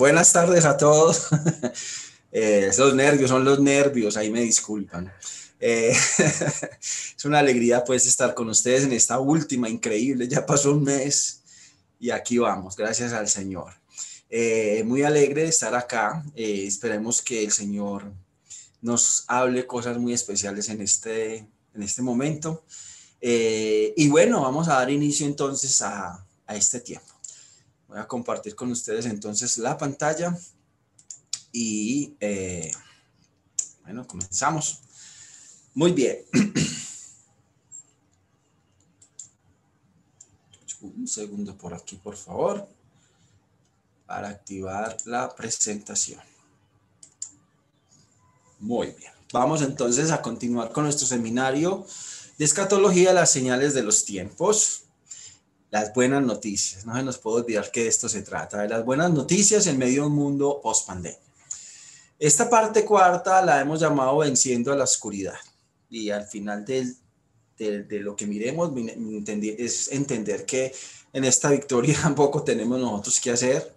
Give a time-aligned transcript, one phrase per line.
[0.00, 1.28] buenas tardes a todos.
[2.32, 5.12] Eh, esos nervios son los nervios, ahí me disculpan.
[5.58, 5.90] Eh,
[6.80, 11.42] es una alegría pues estar con ustedes en esta última increíble, ya pasó un mes
[11.98, 13.72] y aquí vamos, gracias al Señor.
[14.28, 18.12] Eh, muy alegre de estar acá, esperemos que el Señor
[18.80, 21.38] nos hable cosas muy especiales en este,
[21.74, 22.62] en este momento.
[23.20, 27.19] y bueno, vamos a dar inicio entonces a, a este tiempo.
[27.90, 30.38] Voy a compartir con ustedes entonces la pantalla
[31.50, 32.70] y eh,
[33.82, 34.78] bueno, comenzamos.
[35.74, 36.18] Muy bien.
[40.82, 42.66] Un segundo por aquí, por favor,
[44.06, 46.20] para activar la presentación.
[48.60, 49.12] Muy bien.
[49.32, 51.84] Vamos entonces a continuar con nuestro seminario
[52.38, 54.84] de escatología, las señales de los tiempos
[55.70, 56.84] las buenas noticias.
[56.84, 60.02] No se nos puede olvidar que esto se trata de las buenas noticias en medio
[60.02, 61.18] de un mundo post pandemia.
[62.18, 65.36] Esta parte cuarta la hemos llamado venciendo a la oscuridad.
[65.88, 66.94] Y al final de,
[68.00, 68.72] lo que miremos
[69.58, 70.72] es entender que
[71.12, 73.74] en esta victoria tampoco tenemos nosotros que hacer.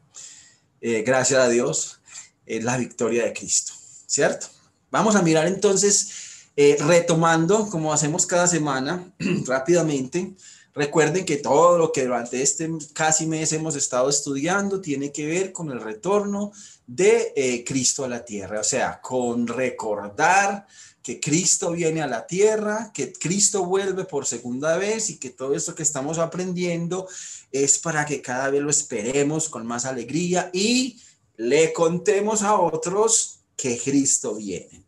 [0.81, 2.02] Eh, gracias a Dios,
[2.45, 3.72] es la victoria de Cristo,
[4.05, 4.47] ¿cierto?
[4.91, 6.09] Vamos a mirar entonces,
[6.57, 9.13] eh, retomando, como hacemos cada semana,
[9.47, 10.35] rápidamente,
[10.75, 15.52] Recuerden que todo lo que durante este casi mes hemos estado estudiando tiene que ver
[15.52, 16.52] con el retorno
[16.88, 20.66] de eh, Cristo a la tierra, o sea, con recordar
[21.03, 25.53] que Cristo viene a la tierra, que Cristo vuelve por segunda vez y que todo
[25.53, 27.07] esto que estamos aprendiendo
[27.51, 30.99] es para que cada vez lo esperemos con más alegría y
[31.35, 34.83] le contemos a otros que Cristo viene.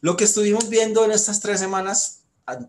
[0.00, 2.20] Lo que estuvimos viendo en estas tres semanas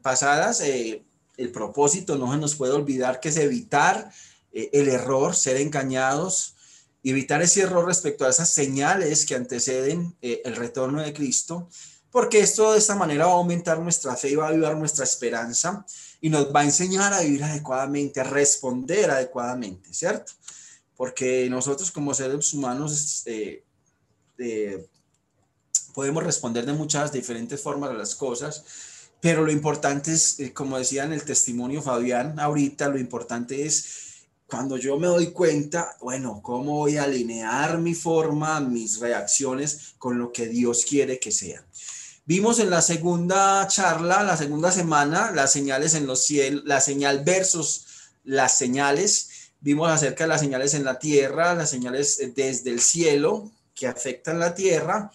[0.02, 1.03] pasadas, eh,
[1.40, 4.12] el propósito, no se nos puede olvidar que es evitar
[4.52, 6.56] eh, el error, ser engañados,
[7.04, 11.70] evitar ese error respecto a esas señales que anteceden eh, el retorno de Cristo,
[12.12, 15.06] porque esto de esta manera va a aumentar nuestra fe y va a ayudar nuestra
[15.06, 15.86] esperanza
[16.20, 20.33] y nos va a enseñar a vivir adecuadamente, a responder adecuadamente, ¿cierto?
[20.98, 23.64] Porque nosotros como seres humanos eh,
[25.94, 28.66] podemos responder de muchas diferentes formas a las cosas,
[29.22, 34.10] pero lo importante es, eh, como decía en el testimonio Fabián ahorita, lo importante es
[34.48, 40.18] cuando yo me doy cuenta, bueno, cómo voy a alinear mi forma, mis reacciones con
[40.18, 41.64] lo que Dios quiere que sea.
[42.26, 47.24] Vimos en la segunda charla, la segunda semana, las señales en los cielos, la señal
[47.24, 47.86] versus
[48.24, 49.52] las señales.
[49.62, 54.40] Vimos acerca de las señales en la tierra, las señales desde el cielo que afectan
[54.40, 55.12] la tierra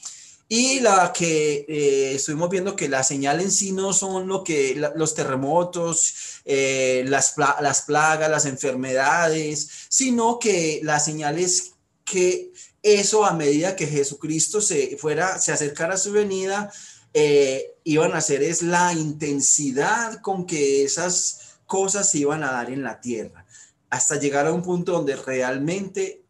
[0.49, 4.75] y la que eh, estuvimos viendo que la señal en sí no son lo que
[4.95, 11.73] los terremotos, eh, las, las plagas, las enfermedades, sino que la señal es
[12.05, 16.71] que eso a medida que Jesucristo se fuera, se acercara a su venida,
[17.15, 22.71] eh, iban a hacer es la intensidad con que esas cosas se iban a dar
[22.71, 23.47] en la tierra,
[23.89, 26.24] hasta llegar a un punto donde realmente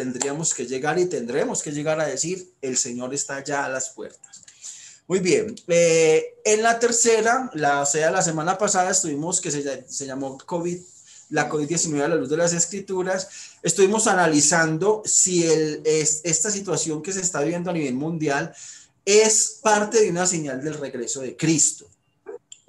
[0.00, 3.90] tendríamos que llegar y tendremos que llegar a decir, el Señor está ya a las
[3.90, 4.40] puertas.
[5.06, 9.84] Muy bien, eh, en la tercera, la, o sea, la semana pasada estuvimos, que se,
[9.86, 10.78] se llamó COVID,
[11.28, 13.28] la COVID-19 a la luz de las escrituras,
[13.62, 18.54] estuvimos analizando si el, es, esta situación que se está viviendo a nivel mundial
[19.04, 21.89] es parte de una señal del regreso de Cristo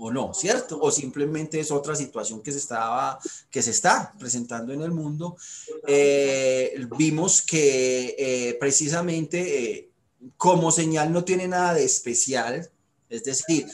[0.04, 0.80] o no, ¿cierto?
[0.82, 3.20] O simplemente es otra situación que se estaba,
[3.52, 5.38] que se está presentando en el mundo.
[5.86, 9.90] Eh, vimos que eh, precisamente eh,
[10.38, 12.68] como señal no tiene nada de especial,
[13.10, 13.68] es decir,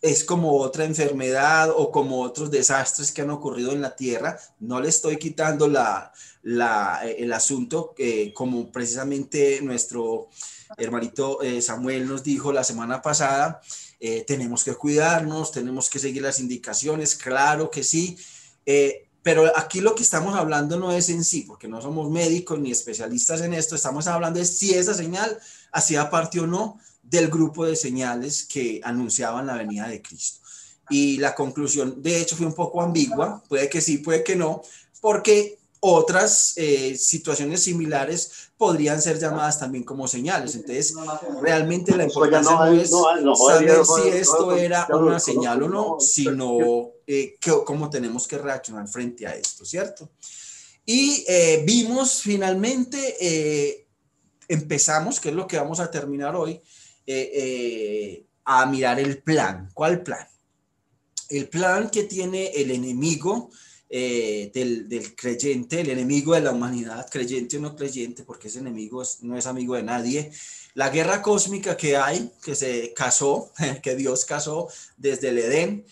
[0.00, 4.40] es como otra enfermedad o como otros desastres que han ocurrido en la tierra.
[4.60, 6.10] No le estoy quitando la,
[6.42, 7.94] la el asunto,
[8.32, 10.30] como precisamente nuestro
[10.78, 13.60] hermanito Samuel nos dijo la semana pasada,
[14.00, 18.16] eh, tenemos que cuidarnos, tenemos que seguir las indicaciones, claro que sí,
[18.64, 22.58] eh, pero aquí lo que estamos hablando no es en sí, porque no somos médicos
[22.58, 25.38] ni especialistas en esto, estamos hablando de si esa señal
[25.70, 30.40] hacía parte o no del grupo de señales que anunciaban la venida de Cristo.
[30.88, 34.62] Y la conclusión, de hecho, fue un poco ambigua, puede que sí, puede que no,
[35.00, 40.54] porque otras eh, situaciones similares podrían ser llamadas también como señales.
[40.54, 40.94] Entonces,
[41.40, 47.36] realmente la importancia no, es saber si esto era una señal o no, sino eh,
[47.64, 50.10] cómo tenemos que reaccionar frente a esto, ¿cierto?
[50.84, 53.86] Y eh, vimos finalmente,
[54.48, 56.60] empezamos, que es lo que vamos a terminar hoy,
[58.44, 59.70] a mirar el plan.
[59.72, 60.26] ¿Cuál plan?
[61.30, 63.50] El plan que tiene el enemigo
[63.92, 69.02] eh, del, creyente, el enemigo de la humanidad, creyente o no creyente, porque ese enemigo
[69.22, 70.30] no es amigo de nadie.
[70.74, 73.50] La guerra cósmica que hay, que se casó,
[73.82, 75.84] que Dios casó desde el Edén.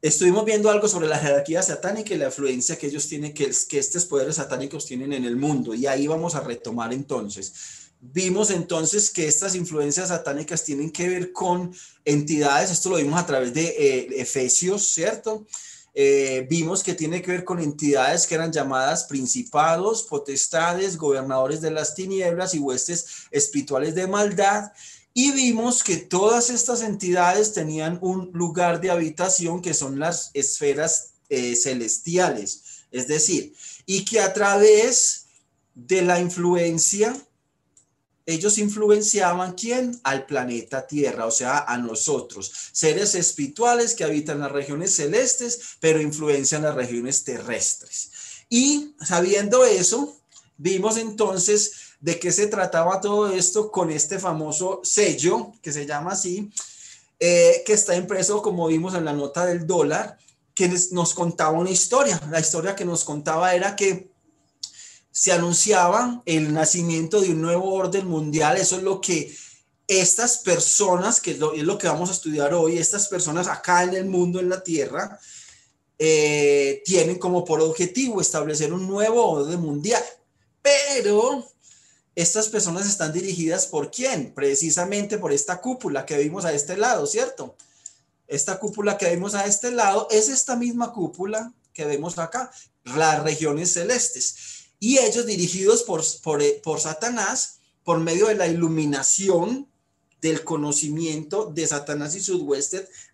[0.00, 3.78] Estuvimos viendo algo sobre la jerarquía satánica y la influencia que ellos tienen, que, que
[3.78, 5.74] estos poderes satánicos tienen en el mundo.
[5.74, 7.52] Y ahí vamos a retomar entonces.
[8.00, 11.70] Vimos entonces que estas influencias satánicas tienen que ver con
[12.06, 15.46] entidades, esto lo vimos a través de eh, Efesios, ¿cierto?
[15.94, 21.70] Eh, vimos que tiene que ver con entidades que eran llamadas principados, potestades, gobernadores de
[21.70, 24.72] las tinieblas y huestes espirituales de maldad.
[25.12, 31.14] Y vimos que todas estas entidades tenían un lugar de habitación que son las esferas
[31.28, 32.84] eh, celestiales.
[32.92, 33.54] Es decir,
[33.86, 35.26] y que a través
[35.74, 37.16] de la influencia
[38.26, 39.98] ellos influenciaban quién?
[40.04, 46.00] Al planeta Tierra, o sea, a nosotros, seres espirituales que habitan las regiones celestes, pero
[46.00, 48.10] influencian las regiones terrestres.
[48.48, 50.16] Y sabiendo eso,
[50.56, 56.12] vimos entonces de qué se trataba todo esto con este famoso sello, que se llama
[56.12, 56.50] así,
[57.18, 60.18] eh, que está impreso, como vimos en la nota del dólar,
[60.54, 62.20] que nos contaba una historia.
[62.30, 64.10] La historia que nos contaba era que
[65.10, 68.56] se anunciaba el nacimiento de un nuevo orden mundial.
[68.56, 69.34] Eso es lo que
[69.88, 74.04] estas personas, que es lo, que vamos a estudiar hoy, estas personas acá en el
[74.04, 75.18] mundo, en la Tierra,
[75.98, 80.02] eh, tienen como por objetivo establecer un nuevo orden mundial.
[80.62, 81.44] Pero
[82.14, 84.32] estas personas están dirigidas por quién?
[84.32, 87.56] Precisamente por esta cúpula que vimos a este lado, ¿cierto?
[88.28, 92.52] Esta cúpula que vemos a este lado es esta misma cúpula que vemos acá,
[92.84, 96.02] las regiones celestes y ellos dirigidos por,
[96.42, 99.68] eh, por, Satanás, por medio de la iluminación
[100.22, 102.42] del conocimiento de Satanás y sus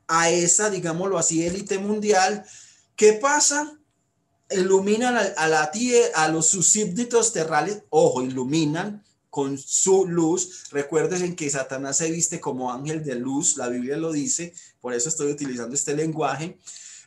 [0.09, 2.45] a esa, digámoslo así, élite mundial.
[2.95, 3.77] ¿Qué pasa?
[4.51, 10.71] Iluminan a, la tierra, a los súbditos terrales, ojo, iluminan con su luz.
[10.71, 15.09] Recuerden que Satanás se viste como ángel de luz, la Biblia lo dice, por eso
[15.09, 16.59] estoy utilizando este lenguaje.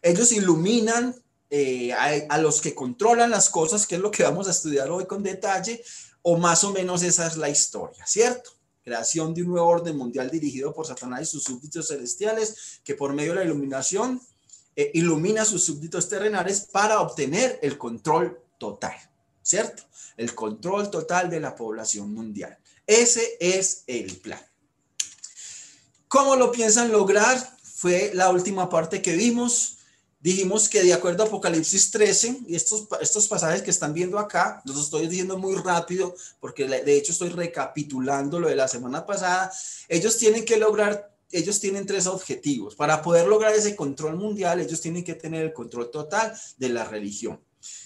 [0.02, 1.16] Ellos iluminan
[1.52, 5.06] eh, a, los que controlan las cosas, que es lo que vamos a estudiar hoy
[5.06, 5.84] con detalle,
[6.22, 8.52] o más o menos esa es la historia, ¿cierto?
[8.84, 13.14] Creación de un nuevo orden mundial dirigido por Satanás y sus súbditos celestiales, que por
[13.14, 14.22] medio de la iluminación
[14.76, 18.94] eh, ilumina a sus súbditos terrenales para obtener el control total,
[19.42, 19.84] ¿cierto?
[20.18, 22.60] El control total de la población mundial.
[22.86, 24.40] Ese es el plan.
[26.08, 27.58] ¿Cómo lo piensan lograr?
[27.64, 29.79] Fue la última parte que vimos
[30.20, 34.62] dijimos que de acuerdo a Apocalipsis 13, y estos, estos pasajes que están viendo acá,
[34.66, 39.52] los estoy diciendo muy rápido porque de hecho estoy recapitulando lo de la semana pasada,
[39.88, 42.76] ellos tienen que lograr, ellos tienen tres objetivos.
[42.76, 46.84] Para poder lograr ese control mundial, ellos tienen que tener el control total de la
[46.84, 47.40] religión.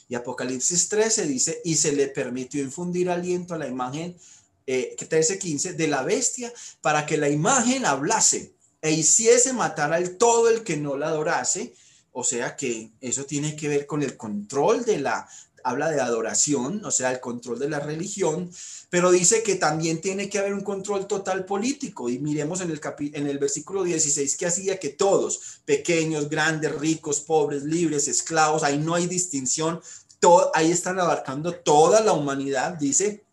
[0.08, 4.18] Y Apocalipsis 13 dice, y se le permitió infundir aliento a la imagen
[4.66, 10.50] eh, 13:15 de la bestia para que la imagen hablase e hiciese matar al todo
[10.50, 11.74] el que no la adorase
[12.14, 15.28] o sea que eso tiene que ver con el control de la,
[15.64, 18.52] habla de adoración, o sea, el control de la religión,
[18.90, 22.10] pero dice que también tiene que haber un control total político.
[22.10, 22.82] Y miremos en el,
[23.14, 28.78] en el versículo 16 que hacía que todos, pequeños, grandes, ricos, pobres, libres, esclavos, ahí
[28.78, 29.82] no hay distinción,
[30.20, 33.24] todo, ahí están abarcando toda la humanidad, dice,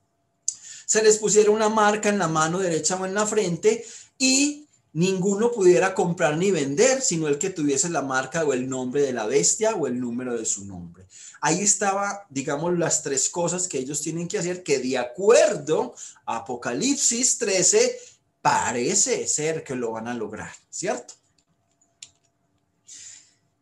[0.86, 3.84] se les pusiera una marca en la mano derecha o en la frente
[4.18, 9.02] y ninguno pudiera comprar ni vender, sino el que tuviese la marca o el nombre
[9.02, 11.06] de la bestia o el número de su nombre.
[11.40, 15.94] Ahí estaba, digamos, las tres cosas que ellos tienen que hacer, que de acuerdo
[16.26, 17.98] a Apocalipsis 13,
[18.42, 21.14] parece ser que lo van a lograr, ¿cierto?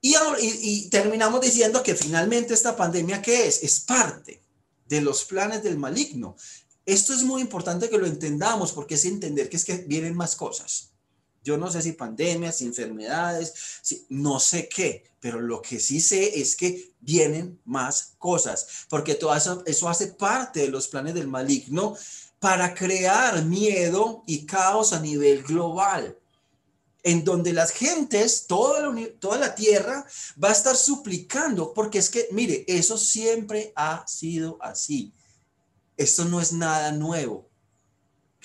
[0.01, 3.65] Y, y, terminamos diciendo que finalmente esta pandemia, ¿qué es?
[3.65, 4.41] Es parte
[4.87, 6.37] de los planes del maligno.
[6.87, 10.37] Esto es muy importante que lo entendamos porque es entender que es que vienen más
[10.37, 10.93] cosas.
[11.49, 13.55] Yo no sé si pandemias, si enfermedades,
[14.11, 19.35] no sé qué, pero lo que sí sé es que vienen más cosas, porque todo
[19.35, 21.97] eso, eso hace parte de los planes del maligno
[22.39, 26.19] para crear miedo y caos a nivel global
[27.03, 30.05] en donde las gentes, toda la, toda la tierra
[30.43, 35.15] va a estar suplicando, porque es que, mire, eso siempre ha sido así.
[35.97, 37.48] Esto no es nada nuevo.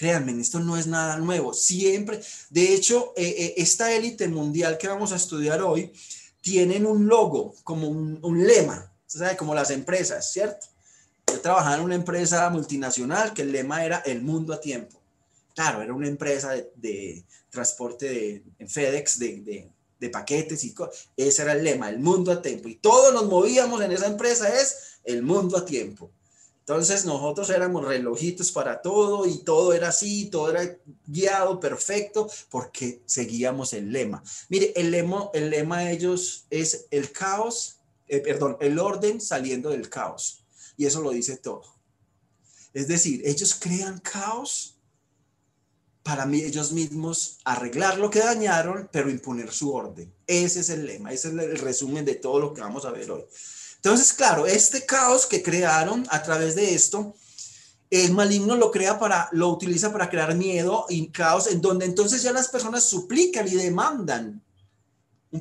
[0.04, 1.54] Créanme, esto no es nada nuevo.
[1.54, 2.20] Siempre,
[2.50, 5.94] de hecho, eh, eh, esta élite mundial que vamos a estudiar hoy,
[6.42, 9.38] tienen un logo, como un, lema, ¿sabe?
[9.38, 10.68] como las empresas, ¿cierto?
[11.32, 15.02] Yo trabajaba en una empresa multinacional que el lema era el mundo a tiempo.
[15.56, 21.12] Claro, era una empresa de, transporte de FedEx de, de paquetes y cosas.
[21.16, 22.68] Ese era el lema, el mundo a tiempo.
[22.68, 26.12] Y todos nos movíamos en esa empresa, es el mundo a tiempo.
[26.66, 33.02] Entonces nosotros éramos relojitos para todo y todo era así, todo era guiado perfecto porque
[33.06, 34.24] seguíamos el lema.
[34.48, 39.72] Mire, el lema, el lema de ellos es el caos, eh, perdón, el orden saliendo
[39.72, 40.46] del caos.
[40.78, 41.66] Y eso lo dice todo.
[42.74, 44.80] Es decir, ellos crean caos
[46.02, 50.14] para mí, ellos mismos arreglar lo que dañaron, pero imponer su orden.
[50.28, 53.12] Ese es el lema, ese es el resumen de todo lo que vamos a ver
[53.12, 53.26] hoy.
[53.84, 57.14] Entonces, claro, este caos que crearon a través de esto,
[57.90, 62.24] el maligno lo crea para, lo utiliza para crear miedo y caos, en donde entonces
[62.24, 64.42] ya las personas suplican y demandan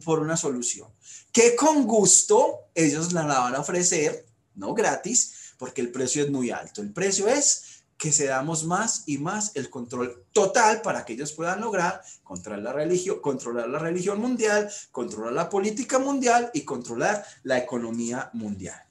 [0.05, 0.89] por una solución,
[1.31, 6.51] que con gusto ellos la van a ofrecer, no gratis, porque el precio es muy
[6.51, 6.83] alto.
[6.83, 7.72] El precio es
[8.03, 12.61] que se damos más y más el control total para que ellos puedan lograr controlar
[12.61, 18.83] la religión, controlar la religión mundial, controlar la política mundial y controlar la economía mundial.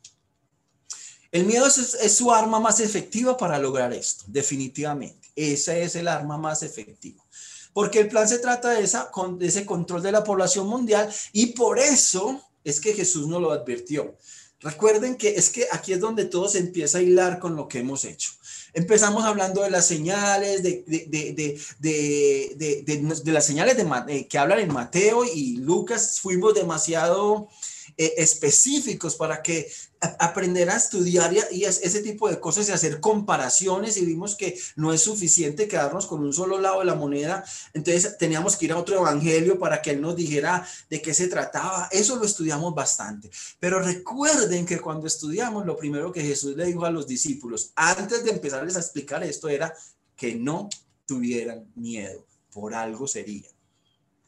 [1.29, 5.29] El miedo es, su arma más efectiva para lograr esto, definitivamente.
[5.35, 7.21] Ese es el arma más efectiva.
[7.73, 11.47] Porque el plan se trata de, esa, de ese control de la población mundial y
[11.47, 14.15] por eso es que Jesús nos lo advirtió.
[14.61, 17.79] Recuerden que es que aquí es donde todo se empieza a hilar con lo que
[17.79, 18.31] hemos hecho.
[18.73, 20.83] Empezamos hablando de las señales, de,
[21.79, 26.19] de, las señales de, que hablan en Mateo y Lucas.
[26.21, 27.49] Fuimos demasiado
[27.97, 29.69] eh, específicos para que
[30.01, 34.93] aprender a estudiar y, ese tipo de cosas y hacer comparaciones y vimos que no
[34.93, 37.45] es suficiente quedarnos con un solo lado de la moneda.
[37.73, 41.27] Entonces teníamos que ir a otro evangelio para que él nos dijera de qué se
[41.27, 41.87] trataba.
[41.91, 43.29] Eso lo estudiamos bastante.
[43.59, 48.23] Pero recuerden que cuando estudiamos, lo primero que Jesús le dijo a los discípulos, antes
[48.23, 49.73] de empezarles a explicar esto, era
[50.15, 50.67] que no
[51.05, 52.25] tuvieran miedo.
[52.51, 53.47] Por algo sería.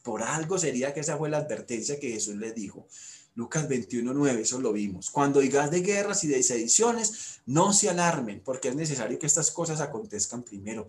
[0.04, 2.86] Por algo sería que esa fue la advertencia que Jesús les dijo.
[3.34, 5.10] Lucas 21.9, eso lo vimos.
[5.10, 9.50] Cuando digas de guerras y de sediciones, no se alarmen, porque es necesario que estas
[9.50, 10.86] cosas acontezcan primero.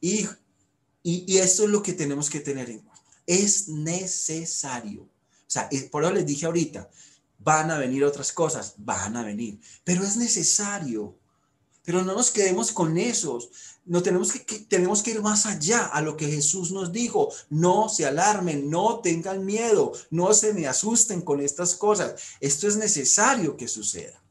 [0.00, 0.26] Y,
[1.02, 3.04] y, esto es lo que tenemos que tener en cuenta.
[3.26, 5.02] Es necesario.
[5.02, 6.88] O sea, por eso les dije ahorita,
[7.38, 11.18] van a venir otras cosas, van a venir, pero es necesario.
[11.88, 13.48] Pero no nos quedemos con esos.
[13.86, 17.32] No tenemos que, tenemos que ir más allá a lo que Jesús nos dijo.
[17.48, 22.20] No se alarmen, no tengan miedo, no se me asusten con estas cosas.
[22.40, 24.22] Esto es necesario que suceda.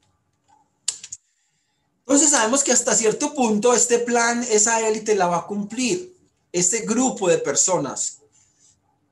[2.01, 6.15] Entonces sabemos que hasta cierto punto este plan, esa élite la va a cumplir.
[6.51, 8.19] Este grupo de personas,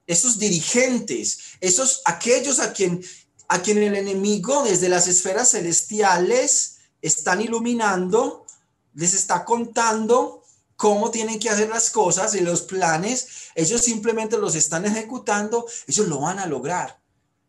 [0.05, 3.03] esos dirigentes, esos aquellos a quien
[3.47, 8.45] a quien el enemigo desde las esferas celestiales están iluminando,
[8.93, 10.43] les está contando
[10.75, 16.07] cómo tienen que hacer las cosas y los planes, ellos simplemente los están ejecutando, ellos
[16.07, 16.99] lo van a lograr.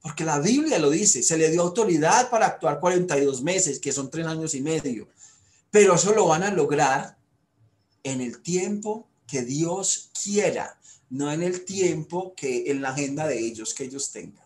[0.00, 4.11] Porque la Biblia lo dice, se le dio autoridad para actuar 42 meses, que son
[4.11, 5.09] tres años y medio.
[5.71, 7.19] Pero eso lo van a lograr
[8.05, 10.79] en el tiempo que Dios quiera,
[11.11, 14.45] no en el tiempo que en la agenda de ellos que ellos tengan.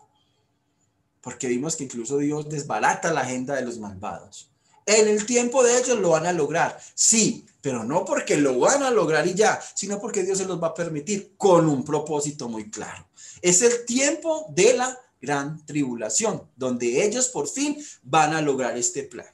[1.21, 4.50] Porque vimos que incluso Dios desbarata la agenda de los malvados.
[4.87, 8.83] En el tiempo de ellos lo van a lograr, sí, pero no porque lo van
[8.83, 12.49] a lograr y ya, sino porque Dios se los va a permitir con un propósito
[12.49, 13.07] muy claro.
[13.43, 19.05] Es el tiempo de la gran tribulación, donde ellos por fin van a lograr este
[19.05, 19.27] plan.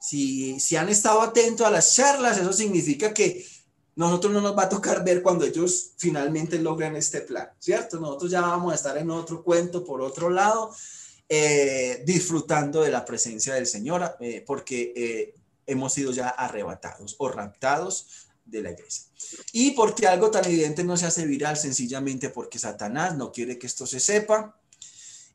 [0.00, 3.46] Si, si han estado atentos a las charlas, eso significa que
[3.94, 8.00] nosotros no nos va a tocar ver cuando ellos finalmente logran este plan, ¿cierto?
[8.00, 10.74] Nosotros ya vamos a estar en otro cuento por otro lado,
[11.34, 15.34] eh, disfrutando de la presencia del Señor, eh, porque eh,
[15.66, 19.04] hemos sido ya arrebatados o raptados de la iglesia.
[19.50, 23.66] Y porque algo tan evidente no se hace viral, sencillamente porque Satanás no quiere que
[23.66, 24.60] esto se sepa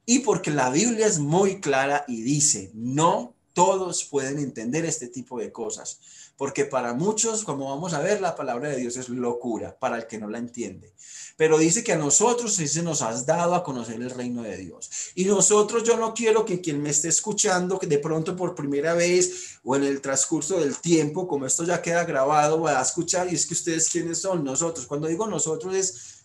[0.05, 5.39] y porque la Biblia es muy clara y dice, no todos pueden entender este tipo
[5.39, 5.99] de cosas,
[6.37, 10.05] porque para muchos, como vamos a ver, la palabra de Dios es locura para el
[10.05, 10.93] que no la entiende.
[11.35, 14.55] Pero dice que a nosotros sí se nos has dado a conocer el reino de
[14.55, 14.89] Dios.
[15.15, 18.93] Y nosotros, yo no quiero que quien me esté escuchando, que de pronto por primera
[18.93, 23.31] vez o en el transcurso del tiempo, como esto ya queda grabado, va a escuchar,
[23.31, 24.85] y es que ustedes quiénes son, nosotros.
[24.85, 26.23] Cuando digo nosotros es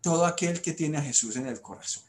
[0.00, 2.04] todo aquel que tiene a Jesús en el corazón.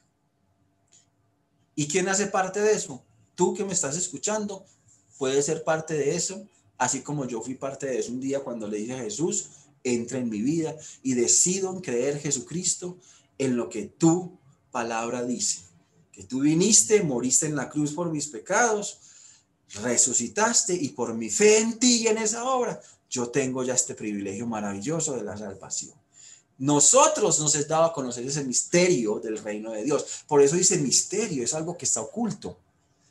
[1.76, 3.04] ¿Y quién hace parte de eso?
[3.36, 4.66] Tú que me estás escuchando,
[5.18, 8.68] puedes ser parte de eso, así como yo fui parte de eso un día cuando
[8.68, 9.50] le dije a Jesús,
[9.84, 12.98] entra en mi vida y decido en creer Jesucristo
[13.38, 14.38] en lo que tu
[14.72, 15.60] palabra dice.
[16.12, 19.00] Que tú viniste, moriste en la cruz por mis pecados,
[19.82, 23.96] resucitaste y por mi fe en ti y en esa obra, yo tengo ya este
[23.96, 25.94] privilegio maravilloso de la salvación.
[26.58, 30.24] Nosotros nos es dado a conocer ese misterio del reino de Dios.
[30.28, 32.58] Por eso dice misterio, es algo que está oculto.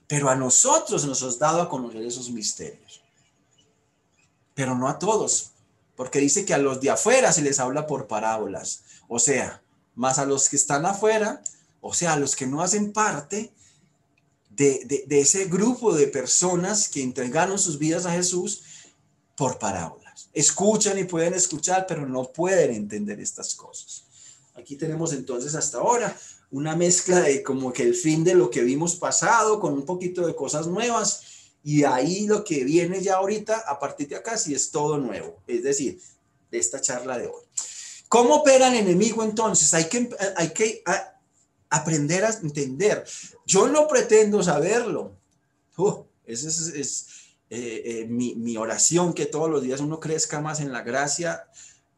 [0.07, 3.04] Pero a nosotros nos es dado a conocer esos misterios.
[4.55, 5.51] Pero no a todos,
[5.97, 8.83] porque dice que a los de afuera se les habla por parábolas.
[9.09, 9.63] O sea,
[9.95, 11.43] más a los que están afuera,
[11.81, 13.53] o sea, a los que no hacen parte
[14.51, 18.63] de, de ese grupo de personas que entregaron sus vidas a Jesús
[19.37, 24.05] por parábolas escuchan y pueden escuchar, pero no pueden entender estas cosas.
[24.57, 26.17] Aquí tenemos entonces hasta ahora
[26.51, 30.27] una mezcla de como que el fin de lo que vimos pasado con un poquito
[30.27, 31.23] de cosas nuevas
[31.65, 35.43] y ahí lo que viene ya ahorita a partir de acá sí es todo nuevo,
[35.47, 35.99] es decir,
[36.51, 37.43] de esta charla de hoy.
[38.09, 39.73] ¿Cómo opera el enemigo entonces?
[39.75, 40.85] Hay que, hay que
[41.71, 43.05] aprender a entender.
[43.47, 45.17] Yo no pretendo saberlo.
[45.77, 47.07] Uh, ese es
[47.51, 51.47] eh, eh, mi, oración, que todos los días uno crezca más en la gracia,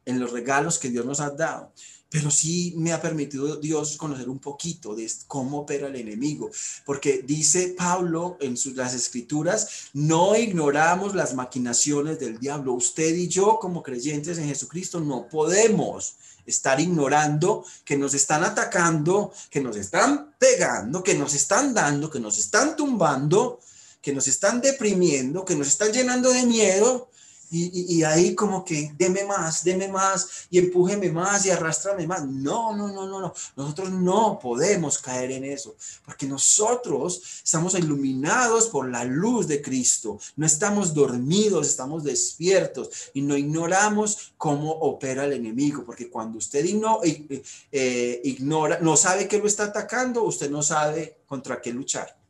[0.04, 1.73] en los regalos que Dios nos ha dado.
[2.08, 6.50] Pero sí me ha permitido Dios conocer un poquito de cómo opera el enemigo,
[6.84, 12.75] porque dice Pablo en sus, las escrituras, no ignoramos las maquinaciones del diablo.
[12.75, 19.32] Usted y yo como creyentes en Jesucristo no podemos estar ignorando que nos están atacando,
[19.50, 23.58] que nos están pegando, que nos están dando, que nos están tumbando
[24.06, 27.10] que nos están deprimiendo, que nos están llenando de miedo,
[27.50, 32.26] y, ahí como que deme más, deme más, y empújeme más y arrástrame más.
[32.26, 33.34] No, no, no, no, no.
[33.56, 40.18] Nosotros no podemos caer en eso, porque nosotros estamos iluminados por la luz de Cristo.
[40.36, 46.64] No estamos dormidos, estamos despiertos y no ignoramos cómo opera el enemigo, porque cuando usted
[46.64, 52.25] eh, eh, ignora, no sabe que lo está atacando, usted no sabe contra qué luchar.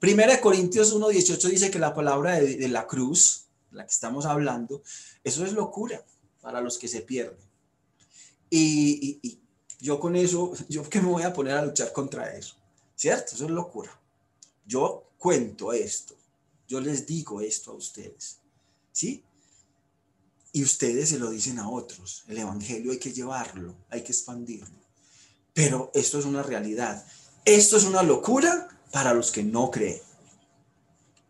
[0.00, 4.82] Primera de Corintios 1.18 dice que la palabra de, la cruz, la que estamos hablando,
[5.24, 6.04] eso es locura
[6.40, 7.38] para los que se pierden.
[8.48, 9.40] Y,
[9.80, 12.54] yo con eso, yo que me voy a poner a luchar contra eso,
[12.94, 13.34] ¿cierto?
[13.34, 14.00] Eso es locura.
[14.66, 16.14] Yo cuento esto,
[16.68, 18.38] yo les digo esto a ustedes,
[18.92, 19.24] ¿sí?
[20.52, 22.24] Y ustedes se lo dicen a otros.
[22.28, 24.78] El Evangelio hay que llevarlo, hay que expandirlo.
[25.54, 27.04] Pero esto es una realidad.
[27.44, 30.00] Esto es una locura para los que no creen.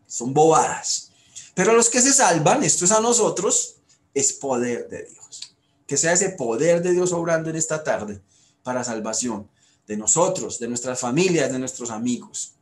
[0.07, 1.11] Son bobadas.
[1.53, 3.75] Pero a los que se salvan, esto es a nosotros,
[4.13, 5.55] es poder de Dios.
[5.85, 8.21] Que sea ese poder de Dios obrando en esta tarde
[8.63, 9.49] para salvación
[9.87, 12.53] de nosotros, de nuestras familias, de nuestros amigos.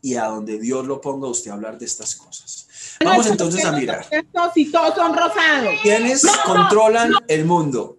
[0.00, 2.68] Y a donde Dios lo ponga usted a hablar de estas cosas.
[3.04, 4.06] Vamos entonces a mirar.
[4.54, 5.74] Y todos son rosados.
[5.82, 7.96] ¿Quiénes controlan el mundo?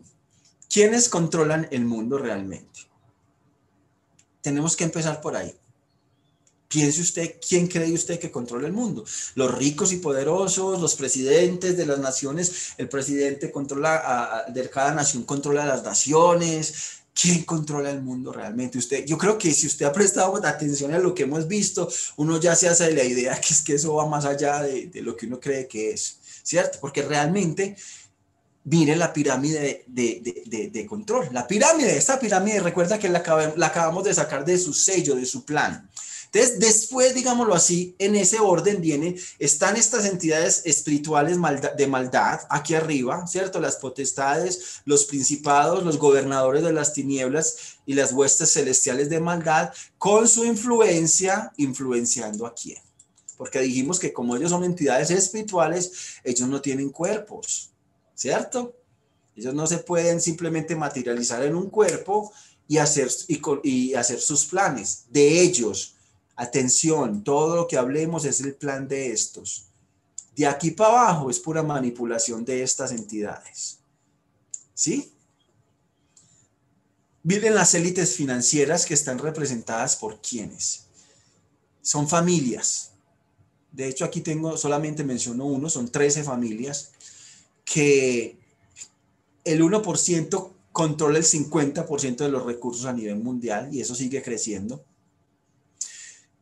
[0.69, 2.88] ¿Quiénes controlan el mundo realmente?
[4.41, 5.53] Tenemos que empezar por ahí.
[6.69, 9.03] Piense usted, ¿quién cree usted que controla el mundo?
[9.33, 15.23] Los ricos y poderosos, los presidentes de las naciones, el presidente controla, de cada nación
[15.23, 16.99] controla las naciones.
[17.19, 18.77] ¿Quién controla el mundo realmente?
[18.77, 22.39] Usted, yo creo que si usted ha prestado atención a lo que hemos visto, uno
[22.39, 25.25] ya se hace la idea que es que eso va más allá de, lo que
[25.25, 26.77] uno cree que es, ¿cierto?
[26.79, 27.75] Porque realmente
[28.63, 31.29] mire la pirámide de, de, control.
[31.31, 33.23] La pirámide, esta pirámide, recuerda que la,
[33.55, 35.89] la, acabamos de sacar de su sello, de su plan.
[36.31, 41.39] Entonces, después, digámoslo así, en ese orden vienen, están estas entidades espirituales
[41.75, 43.59] de maldad aquí arriba, ¿cierto?
[43.59, 49.73] Las potestades, los principados, los gobernadores de las tinieblas y las huestes celestiales de maldad,
[49.97, 52.77] con su influencia, influenciando a quién.
[53.35, 57.71] Porque dijimos que como ellos son entidades espirituales, ellos no tienen cuerpos,
[58.19, 58.75] ¿cierto?
[59.35, 62.33] Ellos no se pueden simplemente materializar en un cuerpo
[62.67, 65.05] y hacer, y, y hacer sus planes.
[65.09, 65.95] De ellos,
[66.39, 69.65] Atención, todo lo que hablemos es el plan de estos.
[70.37, 73.79] De aquí para abajo es pura manipulación de estas entidades.
[74.73, 75.11] ¿Sí?
[77.23, 80.85] Miren las élites financieras que están representadas por quienes.
[81.81, 82.91] Son familias.
[83.73, 86.93] De hecho, aquí tengo, solamente menciono uno, son 13 familias
[87.71, 88.35] que
[89.43, 94.83] el 1% controla el 50% de los recursos a nivel mundial y eso sigue creciendo.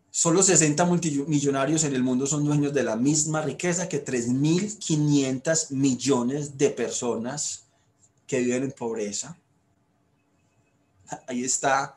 [0.10, 6.58] Solo 60 multimillonarios en el mundo son dueños de la misma riqueza que 3.500 millones
[6.58, 7.66] de personas
[8.26, 9.38] que viven en pobreza.
[11.28, 11.96] Ahí está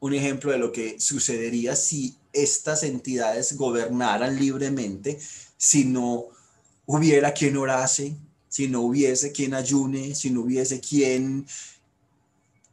[0.00, 5.20] un ejemplo de lo que sucedería si estas entidades gobernaran libremente,
[5.56, 6.28] si no
[6.86, 8.16] hubiera quien orase,
[8.52, 11.46] si no hubiese quien ayune, si no hubiese quien,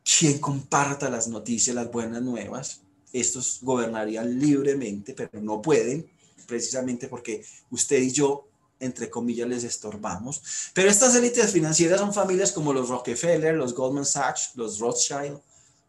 [0.03, 2.81] quien comparta las noticias, las buenas nuevas
[3.13, 6.05] estos gobernarían libremente, pero no pueden,
[6.45, 8.45] precisamente porque usted y yo
[8.81, 10.41] entre comillas, les estorbamos.
[10.73, 15.37] Pero estas élites financieras son familias como los Rockefeller, los Goldman Sachs, los Rothschild,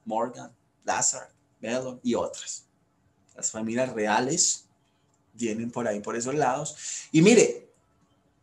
[0.05, 0.51] Morgan,
[0.85, 1.29] Lazard,
[1.61, 2.65] Mellon y otras.
[3.37, 4.65] Las familias reales
[5.35, 6.77] vienen por ahí, por esos lados.
[7.13, 7.60] Y mire,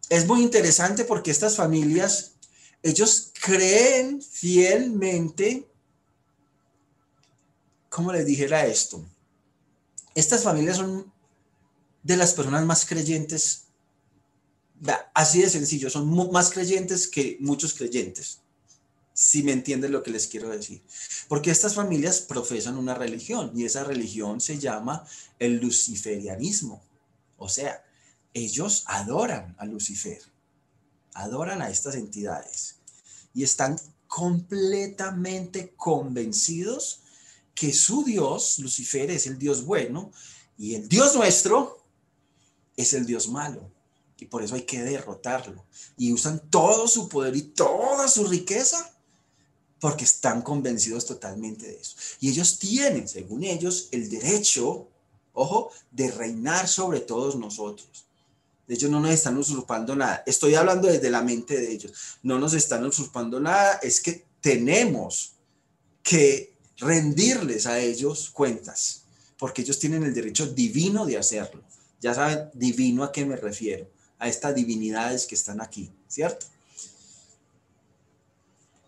[0.10, 2.34] es muy interesante porque estas familias,
[2.82, 5.68] ellos creen fielmente,
[7.90, 9.04] ¿cómo les dijera esto?
[10.16, 11.12] Estas familias son
[12.04, 13.66] de las personas más creyentes,
[15.14, 18.40] así de sencillo, son más creyentes que muchos creyentes,
[19.14, 20.82] si me entienden lo que les quiero decir.
[21.28, 25.06] Porque estas familias profesan una religión y esa religión se llama
[25.40, 26.82] el luciferianismo.
[27.38, 27.84] O sea,
[28.38, 30.22] ellos adoran a Lucifer,
[31.14, 32.76] adoran a estas entidades
[33.34, 37.02] y están completamente convencidos
[37.54, 40.12] que su Dios, Lucifer, es el Dios bueno
[40.58, 41.84] y el Dios nuestro
[42.76, 43.72] es el Dios malo.
[44.20, 45.66] Y por eso hay que derrotarlo.
[45.96, 48.92] Y usan todo su poder y toda su riqueza
[49.80, 51.96] porque están convencidos totalmente de eso.
[52.20, 54.88] Y ellos tienen, según ellos, el derecho,
[55.34, 58.07] ojo, de reinar sobre todos nosotros.
[58.68, 60.24] Hecho, no nos están usurpando nada.
[60.26, 62.18] Estoy hablando desde la mente de ellos.
[62.24, 63.80] No nos están usurpando nada.
[63.82, 65.34] Es que tenemos
[66.04, 69.04] que rendirles a ellos cuentas,
[69.38, 71.64] porque ellos tienen el derecho divino de hacerlo.
[72.02, 76.46] Ya saben, divino a qué me refiero, a estas divinidades que están aquí, ¿cierto?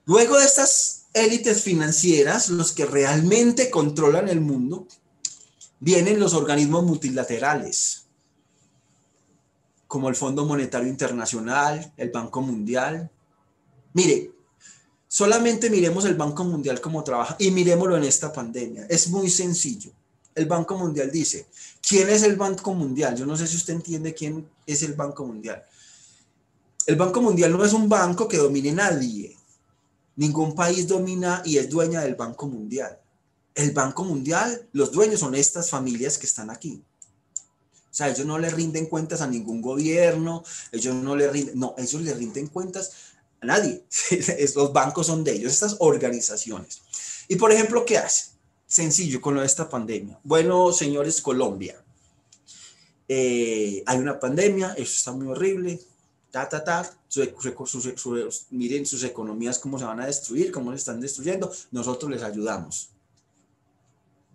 [0.05, 4.87] Luego de estas élites financieras, los que realmente controlan el mundo,
[5.79, 8.05] vienen los organismos multilaterales,
[9.89, 13.09] como el Fondo Monetario Internacional, el Banco Mundial.
[13.93, 14.31] Mire,
[15.07, 18.85] solamente miremos el Banco Mundial cómo trabaja y miremoslo en esta pandemia.
[18.87, 19.91] Es muy sencillo.
[20.35, 21.47] El Banco Mundial dice,
[21.81, 23.17] ¿quién es el Banco Mundial?
[23.17, 25.63] Yo no sé si usted entiende quién es el Banco Mundial.
[26.85, 29.35] El Banco Mundial no es un banco que domine nadie.
[30.17, 32.99] Ningún país domina y es dueña del Banco Mundial.
[33.55, 36.83] El Banco Mundial, los dueños son estas familias que están aquí.
[37.99, 42.01] Sea, ellos no le rinden cuentas a ningún gobierno, ellos no le rinden, no, ellos
[42.01, 42.93] le rinden cuentas
[43.41, 43.83] a nadie.
[44.55, 46.81] Los bancos son de ellos, estas organizaciones.
[47.27, 48.35] Y por ejemplo, ¿qué hacen?
[48.65, 50.17] Sencillo con lo de esta pandemia.
[50.23, 51.83] Bueno, señores, Colombia,
[53.09, 55.81] eh, hay una pandemia, eso está muy horrible,
[56.31, 56.89] ta, ta, ta,
[58.51, 62.91] miren sus economías cómo se van a destruir, cómo se están destruyendo, nosotros les ayudamos.